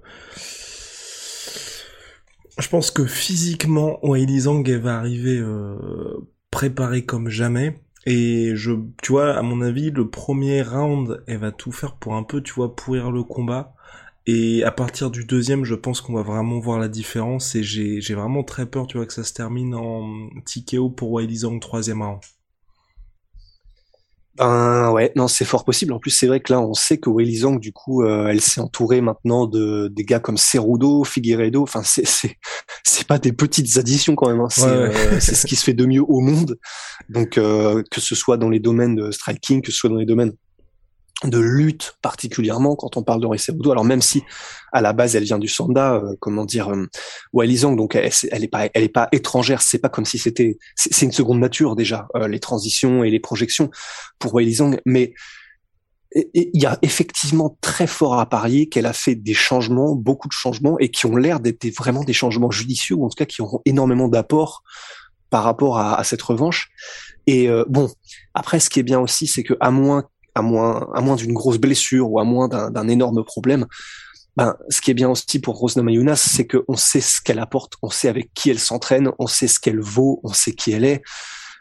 je 2.59 2.67
pense 2.67 2.91
que 2.91 3.05
physiquement, 3.05 3.99
Weili 4.03 4.41
Zhang 4.41 4.67
elle 4.67 4.81
va 4.81 4.97
arriver 4.97 5.37
euh, 5.37 5.77
préparée 6.51 7.05
comme 7.05 7.29
jamais. 7.29 7.79
Et 8.05 8.51
je, 8.53 8.73
tu 9.01 9.13
vois, 9.13 9.33
à 9.33 9.41
mon 9.43 9.61
avis, 9.61 9.91
le 9.91 10.09
premier 10.09 10.61
round, 10.61 11.23
elle 11.25 11.37
va 11.37 11.53
tout 11.53 11.71
faire 11.71 11.95
pour 11.95 12.15
un 12.15 12.23
peu, 12.23 12.43
tu 12.43 12.53
vois, 12.53 12.75
pourrir 12.75 13.11
le 13.11 13.23
combat. 13.23 13.75
Et 14.25 14.65
à 14.65 14.71
partir 14.71 15.09
du 15.09 15.23
deuxième, 15.23 15.63
je 15.63 15.75
pense 15.75 16.01
qu'on 16.01 16.15
va 16.15 16.21
vraiment 16.21 16.59
voir 16.59 16.79
la 16.79 16.89
différence. 16.89 17.55
Et 17.55 17.63
j'ai, 17.63 18.01
j'ai 18.01 18.13
vraiment 18.13 18.43
très 18.43 18.65
peur, 18.65 18.87
tu 18.87 18.97
vois, 18.97 19.05
que 19.05 19.13
ça 19.13 19.23
se 19.23 19.33
termine 19.33 19.73
en 19.73 20.27
TKO 20.45 20.89
pour 20.89 21.13
Weili 21.13 21.37
Zhang 21.37 21.61
troisième 21.61 22.01
round. 22.01 22.19
Ben 24.35 24.91
ouais, 24.91 25.11
non, 25.15 25.27
c'est 25.27 25.45
fort 25.45 25.63
possible. 25.63 25.93
En 25.93 25.99
plus, 25.99 26.09
c'est 26.09 26.25
vrai 26.25 26.39
que 26.39 26.51
là, 26.51 26.59
on 26.59 26.73
sait 26.73 26.97
que 26.97 27.09
Weili 27.09 27.37
Zhang, 27.37 27.59
du 27.59 27.71
coup, 27.71 28.03
euh, 28.03 28.27
elle 28.27 28.41
s'est 28.41 28.61
entourée 28.61 28.99
maintenant 28.99 29.45
de 29.45 29.89
des 29.89 30.03
gars 30.05 30.19
comme 30.19 30.37
Cerudo, 30.37 31.03
Figueiredo. 31.03 31.61
Enfin, 31.61 31.81
c'est 31.83 32.07
c'est 32.07 32.37
c'est 32.83 33.05
pas 33.05 33.19
des 33.19 33.31
petites 33.31 33.77
additions 33.77 34.15
quand 34.15 34.29
même. 34.29 34.41
Hein. 34.41 34.47
Euh, 34.59 35.19
c'est 35.19 35.35
ce 35.35 35.45
qui 35.45 35.55
se 35.55 35.63
fait 35.63 35.73
de 35.73 35.85
mieux 35.85 36.01
au 36.01 36.19
monde. 36.19 36.57
Donc, 37.09 37.37
euh, 37.37 37.83
que 37.91 38.01
ce 38.01 38.15
soit 38.15 38.37
dans 38.37 38.49
les 38.49 38.59
domaines 38.59 38.95
de 38.95 39.11
striking, 39.11 39.61
que 39.61 39.71
ce 39.71 39.77
soit 39.77 39.89
dans 39.89 39.97
les 39.97 40.05
domaines 40.05 40.33
de 41.27 41.39
lutte 41.39 41.95
particulièrement 42.01 42.75
quand 42.75 42.97
on 42.97 43.03
parle 43.03 43.21
de 43.21 43.37
Cerudo. 43.37 43.71
Alors 43.71 43.85
même 43.85 44.01
si 44.01 44.23
à 44.71 44.81
la 44.81 44.93
base 44.93 45.15
elle 45.15 45.23
vient 45.23 45.39
du 45.39 45.47
Sanda, 45.47 45.95
euh, 45.95 46.15
comment 46.19 46.45
dire, 46.45 46.69
euh, 46.69 47.75
donc 47.75 47.95
elle, 47.95 48.11
elle 48.31 48.43
est 48.43 48.47
pas, 48.47 48.69
elle 48.73 48.83
est 48.83 48.89
pas 48.89 49.09
étrangère. 49.11 49.61
C'est 49.61 49.79
pas 49.79 49.89
comme 49.89 50.05
si 50.05 50.17
c'était, 50.17 50.57
c'est 50.75 51.05
une 51.05 51.11
seconde 51.11 51.39
nature 51.39 51.75
déjà 51.75 52.07
euh, 52.15 52.27
les 52.27 52.39
transitions 52.39 53.03
et 53.03 53.09
les 53.09 53.19
projections 53.19 53.69
pour 54.19 54.33
Wei 54.33 54.51
Zhang. 54.53 54.79
Mais 54.85 55.13
il 56.33 56.61
y 56.61 56.65
a 56.65 56.77
effectivement 56.83 57.57
très 57.61 57.87
fort 57.87 58.19
à 58.19 58.29
parier 58.29 58.69
qu'elle 58.69 58.85
a 58.85 58.93
fait 58.93 59.15
des 59.15 59.33
changements, 59.33 59.95
beaucoup 59.95 60.27
de 60.27 60.33
changements, 60.33 60.77
et 60.77 60.89
qui 60.89 61.07
ont 61.07 61.15
l'air 61.15 61.39
d'être 61.39 61.65
vraiment 61.75 62.03
des 62.03 62.13
changements 62.13 62.51
judicieux, 62.51 62.95
ou 62.95 63.05
en 63.05 63.09
tout 63.09 63.15
cas 63.15 63.25
qui 63.25 63.41
auront 63.41 63.61
énormément 63.65 64.07
d'apport 64.07 64.63
par 65.31 65.43
rapport 65.43 65.79
à, 65.79 65.95
à, 65.99 66.03
cette 66.03 66.21
revanche. 66.21 66.69
Et 67.25 67.49
euh, 67.49 67.65
bon, 67.67 67.89
après, 68.33 68.59
ce 68.59 68.69
qui 68.69 68.79
est 68.79 68.83
bien 68.83 68.99
aussi, 68.99 69.27
c'est 69.27 69.43
que 69.43 69.55
à 69.59 69.71
moins 69.71 70.03
à 70.35 70.41
moins, 70.41 70.89
à 70.93 71.01
moins 71.01 71.15
d'une 71.15 71.33
grosse 71.33 71.57
blessure 71.57 72.09
ou 72.11 72.19
à 72.19 72.23
moins 72.23 72.47
d'un 72.47 72.87
énorme 72.87 73.23
problème, 73.23 73.67
ben, 74.35 74.55
ce 74.69 74.81
qui 74.81 74.89
est 74.89 74.95
bien 74.95 75.09
aussi 75.09 75.39
pour 75.39 75.57
Rosna 75.57 75.83
Mayunas, 75.83 76.15
c'est 76.15 76.47
qu'on 76.47 76.75
sait 76.75 77.01
ce 77.01 77.21
qu'elle 77.21 77.39
apporte, 77.39 77.73
on 77.83 77.89
sait 77.89 78.07
avec 78.07 78.33
qui 78.33 78.49
elle 78.49 78.59
s'entraîne, 78.59 79.11
on 79.19 79.27
sait 79.27 79.47
ce 79.47 79.59
qu'elle 79.59 79.79
vaut, 79.79 80.19
on 80.23 80.33
sait 80.33 80.53
qui 80.53 80.71
elle 80.71 80.85
est. 80.85 81.03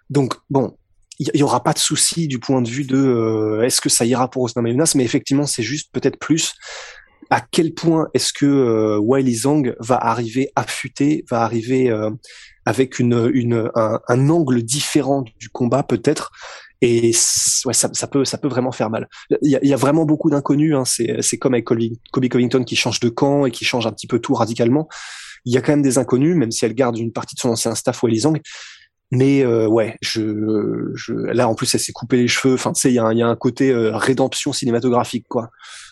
Donc, 0.08 0.34
bon, 0.48 0.76
il 1.18 1.30
y, 1.34 1.42
aura 1.42 1.62
pas 1.62 1.74
de 1.74 1.78
souci 1.78 2.26
du 2.28 2.38
point 2.38 2.62
de 2.62 2.68
vue 2.68 2.84
de 2.84 2.96
euh, 2.96 3.62
est-ce 3.62 3.80
que 3.80 3.90
ça 3.90 4.06
ira 4.06 4.30
pour 4.30 4.42
Rosna 4.42 4.62
Mayunas, 4.62 4.92
mais 4.94 5.04
effectivement, 5.04 5.46
c'est 5.46 5.62
juste 5.62 5.90
peut-être 5.92 6.18
plus 6.18 6.54
à 7.30 7.40
quel 7.40 7.74
point 7.74 8.08
est-ce 8.14 8.32
que 8.32 8.46
euh, 8.46 8.98
Wiley 8.98 9.34
Zhang 9.34 9.74
va 9.78 9.96
arriver 9.96 10.50
affûté, 10.56 11.24
va 11.30 11.42
arriver 11.42 11.90
euh, 11.90 12.10
avec 12.64 12.98
une, 12.98 13.30
une 13.32 13.70
un, 13.74 14.00
un, 14.08 14.28
angle 14.28 14.62
différent 14.62 15.22
du 15.38 15.48
combat 15.48 15.82
peut-être 15.82 16.32
et 16.84 17.12
ouais, 17.64 17.72
ça, 17.72 17.88
ça, 17.92 18.08
peut, 18.08 18.24
ça 18.24 18.38
peut 18.38 18.48
vraiment 18.48 18.72
faire 18.72 18.90
mal. 18.90 19.08
Il 19.40 19.50
y 19.50 19.56
a, 19.56 19.60
il 19.62 19.68
y 19.68 19.72
a 19.72 19.76
vraiment 19.76 20.04
beaucoup 20.04 20.30
d'inconnus. 20.30 20.74
Hein. 20.74 20.84
C'est, 20.84 21.38
comme 21.38 21.54
avec 21.54 21.64
Kobe 21.64 22.28
Covington 22.28 22.64
qui 22.64 22.74
change 22.74 22.98
de 22.98 23.08
camp 23.08 23.46
et 23.46 23.52
qui 23.52 23.64
change 23.64 23.86
un 23.86 23.92
petit 23.92 24.08
peu 24.08 24.18
tout 24.18 24.34
radicalement. 24.34 24.88
il 25.44 25.54
y 25.54 25.56
a 25.56 25.60
quand 25.62 25.72
même 25.72 25.82
des 25.82 25.98
inconnus, 25.98 26.36
même 26.36 26.50
si 26.50 26.64
elle 26.64 26.74
garde 26.74 26.98
une 26.98 27.12
partie 27.12 27.36
de 27.36 27.40
son 27.40 27.50
ancien 27.50 27.76
staff 27.76 28.02
Wei 28.02 28.18
Zhang. 28.18 28.40
Mais 29.12 29.44
euh, 29.44 29.68
ouais, 29.68 29.96
je, 30.00 30.90
je, 30.94 31.12
là 31.12 31.46
en 31.46 31.54
plus 31.54 31.72
elle 31.74 31.80
s'est 31.80 31.92
coupé 31.92 32.16
les 32.16 32.28
cheveux. 32.28 32.54
Enfin, 32.54 32.72
tu 32.72 32.80
sais, 32.80 32.90
il 32.90 32.94
y, 32.94 32.98
a 32.98 33.04
un, 33.04 33.14
y 33.14 33.22
a 33.22 33.28
un 33.28 33.36
côté 33.36 33.70
euh, 33.70 33.96
rédemption 33.96 34.52
cinématographique, 34.52 35.26
quoi. 35.28 35.50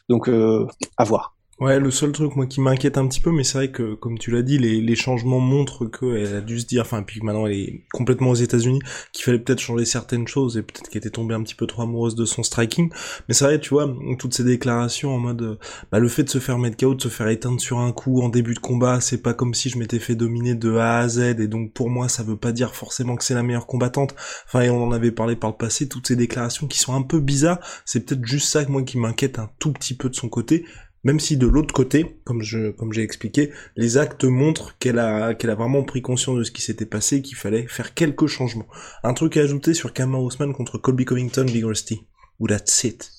Donc 0.08 0.28
euh, 0.28 0.66
à 0.96 1.04
voir. 1.04 1.36
Ouais, 1.60 1.78
le 1.78 1.90
seul 1.90 2.12
truc 2.12 2.36
moi 2.36 2.46
qui 2.46 2.58
m'inquiète 2.62 2.96
un 2.96 3.06
petit 3.06 3.20
peu, 3.20 3.30
mais 3.30 3.44
c'est 3.44 3.58
vrai 3.58 3.70
que 3.70 3.92
comme 3.92 4.18
tu 4.18 4.30
l'as 4.30 4.40
dit, 4.40 4.56
les, 4.58 4.80
les 4.80 4.96
changements 4.96 5.40
montrent 5.40 5.84
qu'elle 5.84 6.36
a 6.36 6.40
dû 6.40 6.58
se 6.58 6.64
dire, 6.64 6.80
enfin 6.80 7.02
puis 7.02 7.20
maintenant 7.20 7.46
elle 7.46 7.52
est 7.52 7.84
complètement 7.92 8.30
aux 8.30 8.34
États-Unis, 8.34 8.78
qu'il 9.12 9.24
fallait 9.26 9.38
peut-être 9.38 9.58
changer 9.58 9.84
certaines 9.84 10.26
choses 10.26 10.56
et 10.56 10.62
peut-être 10.62 10.88
qu'elle 10.88 11.00
était 11.00 11.10
tombée 11.10 11.34
un 11.34 11.42
petit 11.42 11.54
peu 11.54 11.66
trop 11.66 11.82
amoureuse 11.82 12.14
de 12.14 12.24
son 12.24 12.42
striking. 12.42 12.90
Mais 13.28 13.34
c'est 13.34 13.44
vrai, 13.44 13.60
tu 13.60 13.68
vois, 13.74 13.94
toutes 14.18 14.32
ces 14.32 14.42
déclarations 14.42 15.14
en 15.14 15.18
mode, 15.18 15.58
bah 15.92 15.98
le 15.98 16.08
fait 16.08 16.24
de 16.24 16.30
se 16.30 16.38
faire 16.38 16.56
mettre 16.56 16.78
KO, 16.78 16.94
de 16.94 17.02
se 17.02 17.08
faire 17.08 17.28
éteindre 17.28 17.60
sur 17.60 17.78
un 17.78 17.92
coup 17.92 18.22
en 18.22 18.30
début 18.30 18.54
de 18.54 18.58
combat, 18.58 19.02
c'est 19.02 19.20
pas 19.20 19.34
comme 19.34 19.52
si 19.52 19.68
je 19.68 19.76
m'étais 19.76 19.98
fait 19.98 20.14
dominer 20.14 20.54
de 20.54 20.76
A 20.76 21.00
à 21.00 21.08
Z 21.08 21.18
et 21.40 21.46
donc 21.46 21.74
pour 21.74 21.90
moi 21.90 22.08
ça 22.08 22.22
veut 22.22 22.38
pas 22.38 22.52
dire 22.52 22.74
forcément 22.74 23.16
que 23.16 23.24
c'est 23.24 23.34
la 23.34 23.42
meilleure 23.42 23.66
combattante. 23.66 24.14
Enfin 24.46 24.62
et 24.62 24.70
on 24.70 24.82
en 24.82 24.92
avait 24.92 25.12
parlé 25.12 25.36
par 25.36 25.50
le 25.50 25.56
passé, 25.58 25.88
toutes 25.88 26.06
ces 26.08 26.16
déclarations 26.16 26.66
qui 26.68 26.78
sont 26.78 26.94
un 26.94 27.02
peu 27.02 27.20
bizarres, 27.20 27.58
c'est 27.84 28.06
peut-être 28.06 28.24
juste 28.24 28.48
ça 28.48 28.64
que 28.64 28.70
moi 28.72 28.82
qui 28.82 28.96
m'inquiète 28.96 29.38
un 29.38 29.50
tout 29.58 29.74
petit 29.74 29.94
peu 29.94 30.08
de 30.08 30.14
son 30.14 30.30
côté 30.30 30.64
même 31.04 31.20
si 31.20 31.36
de 31.36 31.46
l'autre 31.46 31.72
côté, 31.74 32.20
comme 32.24 32.42
je 32.42 32.70
comme 32.70 32.92
j'ai 32.92 33.02
expliqué, 33.02 33.50
les 33.76 33.96
actes 33.96 34.24
montrent 34.24 34.76
qu'elle 34.78 34.98
a 34.98 35.34
qu'elle 35.34 35.50
a 35.50 35.54
vraiment 35.54 35.82
pris 35.82 36.02
conscience 36.02 36.38
de 36.38 36.44
ce 36.44 36.50
qui 36.50 36.62
s'était 36.62 36.86
passé 36.86 37.16
et 37.16 37.22
qu'il 37.22 37.36
fallait 37.36 37.66
faire 37.66 37.94
quelques 37.94 38.26
changements. 38.26 38.66
Un 39.02 39.14
truc 39.14 39.36
à 39.36 39.40
ajouter 39.40 39.74
sur 39.74 39.92
Kamar 39.92 40.22
Ousmane 40.22 40.52
contre 40.52 40.78
Colby 40.78 41.04
Covington 41.04 41.44
Vigority. 41.44 42.06
Ou 42.38 42.48
that's 42.48 42.84
it. 42.84 43.10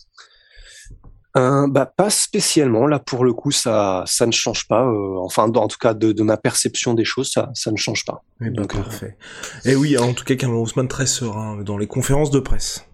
Euh, 1.37 1.65
bah 1.69 1.85
pas 1.85 2.09
spécialement 2.09 2.87
là 2.87 2.99
pour 2.99 3.23
le 3.23 3.31
coup 3.31 3.51
ça 3.51 4.03
ça 4.05 4.25
ne 4.25 4.33
change 4.33 4.67
pas 4.67 4.85
euh, 4.85 5.15
enfin 5.19 5.43
en 5.43 5.67
tout 5.69 5.77
cas 5.77 5.93
de, 5.93 6.11
de, 6.11 6.23
ma 6.23 6.35
perception 6.35 6.93
des 6.93 7.05
choses 7.05 7.31
ça 7.31 7.49
ça 7.53 7.71
ne 7.71 7.77
change 7.77 8.03
pas 8.03 8.25
et 8.41 8.47
eh 8.47 8.49
ben, 8.49 8.63
Donc, 8.63 8.75
parfait 8.75 9.15
et 9.63 9.77
oui 9.77 9.97
en 9.97 10.13
tout 10.13 10.25
cas 10.25 10.35
Kamar 10.35 10.59
Ousmane 10.59 10.89
très 10.89 11.05
serein 11.05 11.61
dans 11.63 11.77
les 11.77 11.87
conférences 11.87 12.31
de 12.31 12.41
presse 12.41 12.85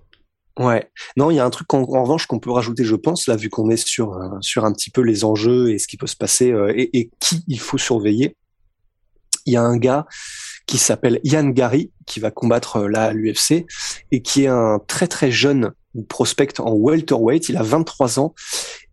Ouais. 0.58 0.90
Non, 1.16 1.30
il 1.30 1.36
y 1.36 1.40
a 1.40 1.46
un 1.46 1.50
truc 1.50 1.72
en, 1.74 1.86
revanche 1.86 2.26
qu'on 2.26 2.40
peut 2.40 2.52
rajouter, 2.52 2.84
je 2.84 2.96
pense, 2.96 3.28
là, 3.28 3.36
vu 3.36 3.50
qu'on 3.50 3.70
est 3.70 3.78
sur 3.78 4.14
euh, 4.14 4.30
sur 4.42 4.66
un 4.66 4.74
petit 4.74 4.90
peu 4.90 5.02
les 5.02 5.24
enjeux 5.24 5.72
et 5.72 5.78
ce 5.78 5.88
qui 5.88 5.98
peut 5.98 6.08
se 6.08 6.16
passer 6.16 6.52
euh, 6.52 6.74
et, 6.76 6.98
et, 6.98 7.12
qui 7.20 7.44
il 7.48 7.60
faut 7.60 7.78
surveiller. 7.78 8.36
Il 9.46 9.54
y 9.54 9.58
a 9.58 9.62
un 9.62 9.78
gars 9.78 10.06
qui 10.68 10.78
s'appelle 10.78 11.20
Yann 11.24 11.52
Gary 11.54 11.92
qui 12.06 12.20
va 12.20 12.30
combattre 12.30 12.78
euh, 12.78 12.88
là 12.88 13.06
à 13.06 13.14
l'UFC 13.14 13.66
et 14.12 14.22
qui 14.22 14.44
est 14.44 14.48
un 14.48 14.80
très 14.88 15.08
très 15.08 15.32
jeune 15.32 15.72
prospect 16.10 16.60
en 16.60 16.74
welterweight. 16.74 17.50
Il 17.50 17.58
a 17.58 17.64
23 17.64 18.20
ans 18.20 18.34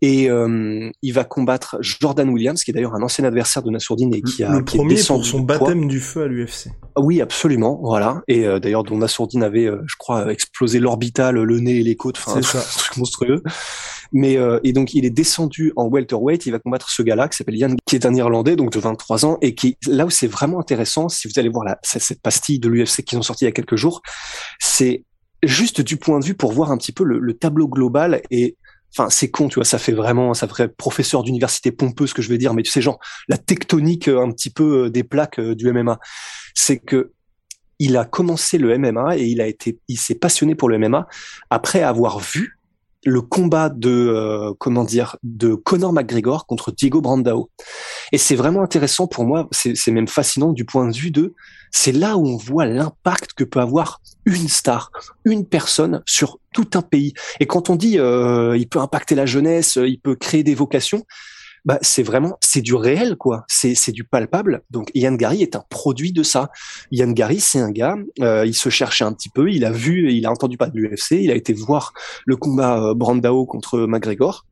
et 0.01 0.31
euh, 0.31 0.91
il 1.03 1.13
va 1.13 1.25
combattre 1.25 1.77
Jordan 1.81 2.29
Williams, 2.29 2.63
qui 2.63 2.71
est 2.71 2.75
d'ailleurs 2.75 2.95
un 2.95 3.03
ancien 3.03 3.25
adversaire 3.25 3.63
de 3.63 3.71
Nassourdine 3.71 4.15
et 4.15 4.23
qui 4.23 4.43
a 4.43 4.51
le 4.51 4.65
premier 4.65 5.03
pour 5.03 5.25
son 5.25 5.41
baptême 5.41 5.89
du 5.89 6.01
feu 6.01 6.25
à 6.25 6.27
l'UFC. 6.27 6.69
Oui, 6.97 7.21
absolument, 7.21 7.81
voilà. 7.83 8.23
Et 8.29 8.47
euh, 8.47 8.59
d'ailleurs, 8.59 8.85
dont 8.85 8.99
Nassourdine 8.99 9.43
avait, 9.43 9.67
euh, 9.67 9.83
je 9.87 9.97
crois, 9.97 10.31
explosé 10.33 10.79
l'orbital, 10.79 11.37
le 11.37 11.61
nez 11.61 11.81
et 11.81 11.83
les 11.83 11.97
côtes, 11.97 12.19
enfin, 12.19 12.39
un 12.59 12.79
truc 12.79 12.97
monstrueux. 12.97 13.43
Mais 14.15 14.39
et 14.63 14.73
donc 14.73 14.95
il 14.95 15.05
est 15.05 15.11
descendu 15.11 15.73
en 15.77 15.87
welterweight. 15.87 16.47
Il 16.47 16.53
va 16.53 16.61
combattre 16.61 16.89
ce 16.89 17.03
gars-là 17.03 17.29
qui 17.29 17.37
s'appelle 17.37 17.57
Yann, 17.57 17.77
qui 17.85 17.97
est 17.97 18.07
un 18.07 18.15
Irlandais, 18.15 18.57
donc 18.57 18.73
de 18.73 18.79
23 18.79 19.27
ans, 19.27 19.39
et 19.43 19.55
qui 19.55 19.77
là 19.87 20.07
où 20.07 20.11
c'est 20.11 20.29
vraiment 20.29 20.61
intéressant, 20.61 21.09
si 21.09 21.29
vous 21.29 21.39
allez 21.39 21.49
voir 21.49 21.65
la, 21.65 21.79
cette 21.83 22.23
pastille 22.23 22.61
de 22.61 22.69
l'UFC 22.69 23.03
qu'ils 23.03 23.19
ont 23.19 23.23
sorti 23.23 23.45
il 23.45 23.49
y 23.49 23.49
a 23.49 23.53
quelques 23.53 23.77
jours, 23.77 24.03
c'est 24.61 25.05
juste 25.47 25.81
du 25.81 25.97
point 25.97 26.21
de 26.21 26.25
vue 26.25 26.35
pour 26.35 26.53
voir 26.53 26.71
un 26.71 26.77
petit 26.77 26.93
peu 26.93 27.05
le, 27.05 27.35
tableau 27.35 27.69
global 27.69 28.23
et 28.31 28.57
enfin 28.93 29.11
c'est 29.11 29.31
con 29.31 29.49
tu 29.49 29.57
vois 29.57 29.65
ça 29.65 29.79
fait 29.79 29.93
vraiment 29.93 30.35
ça 30.35 30.47
ferait 30.47 30.69
professeur 30.69 31.23
d'université 31.23 31.73
pompeux 31.73 32.07
ce 32.07 32.15
que 32.15 32.23
je 32.23 32.29
vais 32.29 32.39
dire 32.39 32.55
mais 32.55 32.63
tu 32.63 32.71
sais 32.71 32.81
genre 32.81 33.01
la 33.29 33.37
tectonique 33.37 34.09
euh, 34.09 34.23
un 34.23 34.31
petit 34.31 34.51
peu 34.51 34.85
euh, 34.85 34.91
des 34.91 35.03
plaques 35.03 35.41
euh, 35.41 35.55
du 35.55 35.71
MMA 35.73 35.99
c'est 36.55 36.79
que 36.79 37.13
il 37.81 37.97
a 37.97 38.05
commencé 38.05 38.57
le 38.57 38.79
MMA 38.79 39.19
et 39.19 39.25
il 39.25 39.41
a 39.41 39.49
été 39.49 39.79
il 39.89 39.99
s'est 39.99 40.15
passionné 40.15 40.55
pour 40.55 40.69
le 40.69 40.79
MMA 40.79 41.09
après 41.51 41.83
avoir 41.83 42.21
vu 42.21 42.59
le 43.05 43.21
combat 43.21 43.69
de 43.69 44.53
comment 44.59 44.85
dire 44.85 45.17
de 45.23 45.55
Conor 45.55 45.93
McGregor 45.93 46.47
contre 46.47 46.73
Diego 46.73 47.01
Brandao 47.01 47.51
et 48.13 48.19
c'est 48.19 48.35
vraiment 48.35 48.63
intéressant 48.63 49.07
pour 49.07 49.25
moi 49.25 49.49
c'est 49.53 49.91
même 49.91 50.09
fascinant 50.09 50.53
du 50.53 50.65
point 50.65 50.89
de 50.89 50.97
vue 50.97 51.11
de 51.11 51.35
c'est 51.75 51.93
là 51.93 52.17
où 52.17 52.27
on 52.27 52.37
voit 52.37 52.67
l'impact 52.67 53.33
que 53.33 53.43
peut 53.43 53.59
avoir 53.59 54.01
une 54.27 54.49
star, 54.49 54.93
une 55.25 55.45
personne 55.45 56.03
sur 56.07 56.39
tout 56.53 56.69
un 56.75 56.83
pays. 56.83 57.15
Et 57.41 57.47
quand 57.47 57.69
on 57.69 57.75
dit 57.75 57.99
euh, 57.99 58.57
il 58.57 58.69
peut 58.69 58.79
impacter 58.79 59.17
la 59.17 59.27
jeunesse, 59.27 59.77
il 59.77 59.99
peut 59.99 60.15
créer 60.15 60.45
des 60.45 60.55
vocations, 60.55 61.05
bah 61.65 61.79
c'est 61.81 62.03
vraiment 62.03 62.37
c'est 62.41 62.61
du 62.61 62.75
réel 62.75 63.17
quoi, 63.17 63.45
c'est 63.49 63.75
c'est 63.75 63.93
du 63.93 64.05
palpable. 64.05 64.63
Donc 64.71 64.91
Yann 64.95 65.17
Gary 65.17 65.43
est 65.43 65.57
un 65.57 65.65
produit 65.71 66.13
de 66.13 66.23
ça. 66.23 66.51
Yann 66.91 67.15
Gary 67.15 67.41
c'est 67.41 67.61
un 67.61 67.71
gars, 67.71 67.97
euh, 68.21 68.45
il 68.47 68.55
se 68.55 68.69
cherchait 68.69 69.05
un 69.05 69.13
petit 69.13 69.31
peu, 69.31 69.51
il 69.51 69.65
a 69.65 69.73
vu, 69.73 70.13
il 70.13 70.27
a 70.27 70.31
entendu 70.31 70.57
pas 70.57 70.69
de 70.69 70.77
l'UFC, 70.79 71.13
il 71.13 71.31
a 71.31 71.35
été 71.35 71.53
voir 71.53 71.93
le 72.27 72.37
combat 72.37 72.83
euh, 72.83 72.95
Brandao 72.95 73.47
contre 73.47 73.81
McGregor 73.87 74.45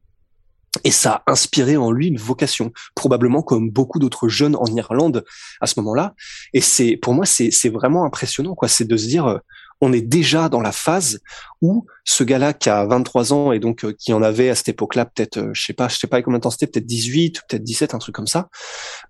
et 0.85 0.91
ça 0.91 1.23
a 1.27 1.33
inspiré 1.33 1.77
en 1.77 1.91
lui 1.91 2.09
une 2.09 2.17
vocation, 2.17 2.73
probablement 2.95 3.43
comme 3.43 3.71
beaucoup 3.71 3.99
d'autres 3.99 4.29
jeunes 4.29 4.57
en 4.57 4.65
Irlande 4.67 5.25
à 5.61 5.67
ce 5.67 5.79
moment-là. 5.81 6.15
Et 6.55 6.61
c'est, 6.61 6.97
pour 6.97 7.13
moi, 7.15 7.27
c'est, 7.27 7.51
c'est 7.51 7.69
vraiment 7.69 8.05
impressionnant, 8.05 8.55
quoi. 8.55 8.69
C'est 8.69 8.87
de 8.87 8.97
se 8.97 9.07
dire, 9.07 9.27
euh, 9.27 9.39
on 9.83 9.93
est 9.93 10.01
déjà 10.01 10.49
dans 10.49 10.61
la 10.63 10.73
phase 10.73 11.21
où 11.61 11.87
ce 12.05 12.25
gars-là 12.25 12.53
qui 12.53 12.69
a 12.69 12.85
23 12.85 13.33
ans 13.33 13.53
et 13.53 13.61
donc 13.61 13.85
euh, 13.85 13.93
qui 13.93 14.13
en 14.13 14.23
avait 14.23 14.51
à 14.51 14.55
cette 14.55 14.69
époque-là 14.69 15.05
peut-être, 15.05 15.39
euh, 15.39 15.51
je 15.53 15.65
sais 15.65 15.73
pas, 15.73 15.89
je 15.89 15.97
sais 15.97 16.09
pas 16.09 16.21
combien 16.23 16.39
de 16.39 16.43
temps 16.43 16.51
c'était, 16.51 16.67
peut-être 16.67 16.87
18 16.87 17.39
ou 17.39 17.43
peut-être 17.49 17.63
17, 17.63 17.95
un 17.95 17.99
truc 17.99 18.15
comme 18.15 18.27
ça. 18.27 18.49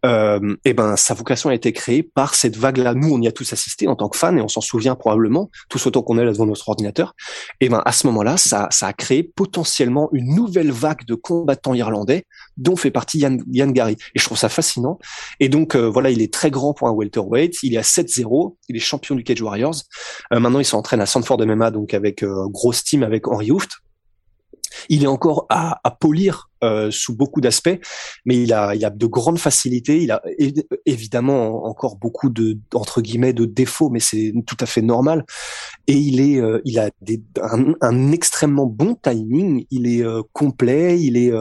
Euh, 0.04 0.56
et 0.64 0.74
ben 0.74 0.96
sa 0.96 1.14
vocation 1.14 1.48
a 1.48 1.54
été 1.54 1.72
créée 1.72 2.02
par 2.02 2.34
cette 2.34 2.56
vague-là. 2.56 2.94
Nous, 2.94 3.10
on 3.10 3.20
y 3.20 3.28
a 3.28 3.32
tous 3.32 3.50
assisté 3.52 3.88
en 3.88 3.96
tant 3.96 4.08
que 4.08 4.18
fans 4.18 4.36
et 4.36 4.42
on 4.42 4.48
s'en 4.48 4.60
souvient 4.60 4.94
probablement 4.94 5.50
tous 5.70 5.86
autant 5.86 6.02
qu'on 6.02 6.18
est 6.18 6.24
là 6.24 6.32
devant 6.32 6.46
notre 6.46 6.68
ordinateur. 6.68 7.14
Et 7.60 7.68
ben 7.68 7.82
à 7.84 7.92
ce 7.92 8.06
moment-là, 8.08 8.36
ça, 8.36 8.68
ça 8.70 8.86
a 8.86 8.92
créé 8.92 9.22
potentiellement 9.22 10.10
une 10.12 10.34
nouvelle 10.34 10.72
vague 10.72 11.04
de 11.06 11.14
combattants 11.14 11.74
irlandais 11.74 12.26
dont 12.58 12.76
fait 12.76 12.90
partie 12.90 13.18
Yann, 13.18 13.42
Yann 13.50 13.72
Gary. 13.72 13.96
Et 14.14 14.18
je 14.18 14.24
trouve 14.24 14.38
ça 14.38 14.50
fascinant. 14.50 14.98
Et 15.40 15.48
donc 15.48 15.74
euh, 15.74 15.88
voilà, 15.88 16.10
il 16.10 16.20
est 16.20 16.32
très 16.32 16.50
grand 16.50 16.74
pour 16.74 16.88
un 16.88 16.92
welterweight. 16.92 17.62
Il 17.62 17.74
est 17.74 17.78
à 17.78 17.82
7-0. 17.82 18.56
Il 18.68 18.76
est 18.76 18.80
champion 18.80 19.14
du 19.14 19.24
Cage 19.24 19.40
Warriors. 19.40 19.76
maintenant, 20.30 20.61
il 20.62 20.66
s'entraîne 20.66 21.00
à 21.00 21.06
Sanford 21.06 21.44
MMA 21.44 21.70
donc 21.70 21.94
avec 21.94 22.24
grosse 22.24 22.84
team 22.84 23.02
avec 23.02 23.28
Henri 23.28 23.50
Hooft. 23.50 23.82
Il 24.88 25.04
est 25.04 25.08
encore 25.08 25.46
à, 25.48 25.80
polir 26.00 26.50
euh, 26.64 26.90
sous 26.90 27.16
beaucoup 27.16 27.40
d'aspects, 27.40 27.78
mais 28.24 28.42
il 28.42 28.52
a, 28.52 28.74
il 28.74 28.84
a 28.84 28.90
de 28.90 29.06
grandes 29.06 29.38
facilités. 29.38 30.02
Il 30.02 30.10
a 30.10 30.22
évidemment 30.86 31.64
encore 31.66 31.96
beaucoup 31.96 32.30
de 32.30 32.58
entre 32.74 33.00
guillemets 33.00 33.32
de 33.32 33.44
défauts, 33.44 33.90
mais 33.90 34.00
c'est 34.00 34.32
tout 34.46 34.56
à 34.60 34.66
fait 34.66 34.82
normal. 34.82 35.24
Et 35.86 35.96
il 35.96 36.20
est, 36.20 36.40
euh, 36.40 36.60
il 36.64 36.78
a 36.78 36.90
un, 37.80 38.12
extrêmement 38.12 38.66
bon 38.66 38.94
timing. 38.94 39.66
Il 39.70 39.86
est 39.86 40.04
euh, 40.04 40.22
complet. 40.32 41.00
Il 41.00 41.16
est 41.16 41.32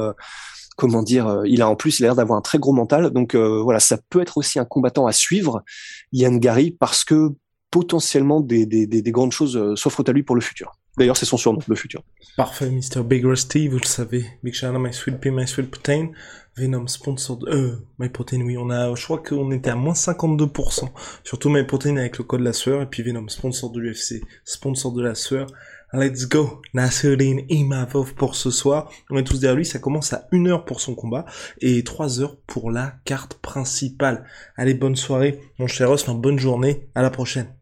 comment 0.77 1.03
dire, 1.03 1.43
il 1.45 1.61
a 1.61 1.69
en 1.69 1.75
plus 1.75 1.99
l'air 1.99 2.15
d'avoir 2.15 2.39
un 2.39 2.41
très 2.41 2.57
gros 2.57 2.73
mental. 2.73 3.11
Donc 3.11 3.35
voilà, 3.35 3.79
ça 3.79 3.99
peut 4.09 4.21
être 4.21 4.37
aussi 4.37 4.57
un 4.57 4.65
combattant 4.65 5.05
à 5.05 5.11
suivre, 5.11 5.63
Yann 6.11 6.39
Gary, 6.39 6.71
parce 6.71 7.03
que 7.03 7.29
potentiellement 7.71 8.41
des, 8.41 8.65
des, 8.65 8.85
des, 8.85 9.11
grandes 9.11 9.31
choses 9.31 9.75
s'offrent 9.75 10.03
à 10.07 10.11
lui 10.11 10.23
pour 10.23 10.35
le 10.35 10.41
futur. 10.41 10.73
D'ailleurs, 10.97 11.15
c'est 11.15 11.25
son 11.25 11.37
surnom, 11.37 11.59
le 11.67 11.75
futur. 11.75 12.03
Parfait, 12.35 12.69
Mr. 12.69 13.03
Big 13.03 13.25
Rusty, 13.25 13.69
vous 13.69 13.79
le 13.79 13.85
savez. 13.85 14.25
Big 14.43 14.53
shout 14.53 14.77
My 14.77 14.93
Sweet 14.93 15.25
My 15.25 15.47
Sweet 15.47 15.71
Protein. 15.71 16.11
Venom, 16.57 16.85
sponsor 16.87 17.37
de... 17.37 17.49
Euh, 17.49 17.75
My 17.97 18.09
Protein, 18.09 18.41
oui, 18.41 18.57
on 18.57 18.69
a... 18.69 18.93
Je 18.93 19.03
crois 19.03 19.19
qu'on 19.19 19.51
était 19.51 19.69
à 19.69 19.75
moins 19.75 19.93
52%. 19.93 20.89
Surtout 21.23 21.49
My 21.49 21.63
Protein 21.63 21.95
avec 21.95 22.17
le 22.17 22.25
code 22.25 22.41
la 22.41 22.51
sueur. 22.51 22.81
Et 22.81 22.87
puis 22.87 23.03
Venom, 23.03 23.29
sponsor 23.29 23.71
de 23.71 23.79
l'UFC, 23.79 24.21
sponsor 24.43 24.91
de 24.91 25.01
la 25.01 25.15
sueur. 25.15 25.47
Let's 25.93 26.27
go, 26.27 26.61
Nasruddin 26.73 27.39
Imavov 27.49 28.13
pour 28.13 28.35
ce 28.35 28.49
soir. 28.49 28.89
On 29.09 29.17
est 29.17 29.25
tous 29.25 29.41
derrière 29.41 29.57
lui, 29.57 29.65
ça 29.65 29.77
commence 29.77 30.13
à 30.13 30.25
1 30.31 30.45
heure 30.45 30.63
pour 30.63 30.79
son 30.79 30.95
combat 30.95 31.25
et 31.59 31.83
3 31.83 32.21
heures 32.21 32.37
pour 32.47 32.71
la 32.71 32.93
carte 33.03 33.33
principale. 33.33 34.23
Allez, 34.55 34.73
bonne 34.73 34.95
soirée, 34.95 35.41
mon 35.59 35.67
cher 35.67 35.89
Ross, 35.89 36.03
enfin, 36.03 36.13
bonne 36.13 36.39
journée, 36.39 36.87
à 36.95 37.01
la 37.01 37.09
prochaine. 37.09 37.53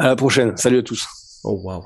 À 0.00 0.06
la 0.06 0.16
prochaine, 0.16 0.56
salut 0.56 0.78
à 0.78 0.82
tous. 0.82 1.06
Oh 1.44 1.60
wow. 1.62 1.84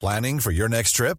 Planning 0.00 0.40
for 0.40 0.50
your 0.50 0.68
next 0.70 0.92
trip? 0.92 1.18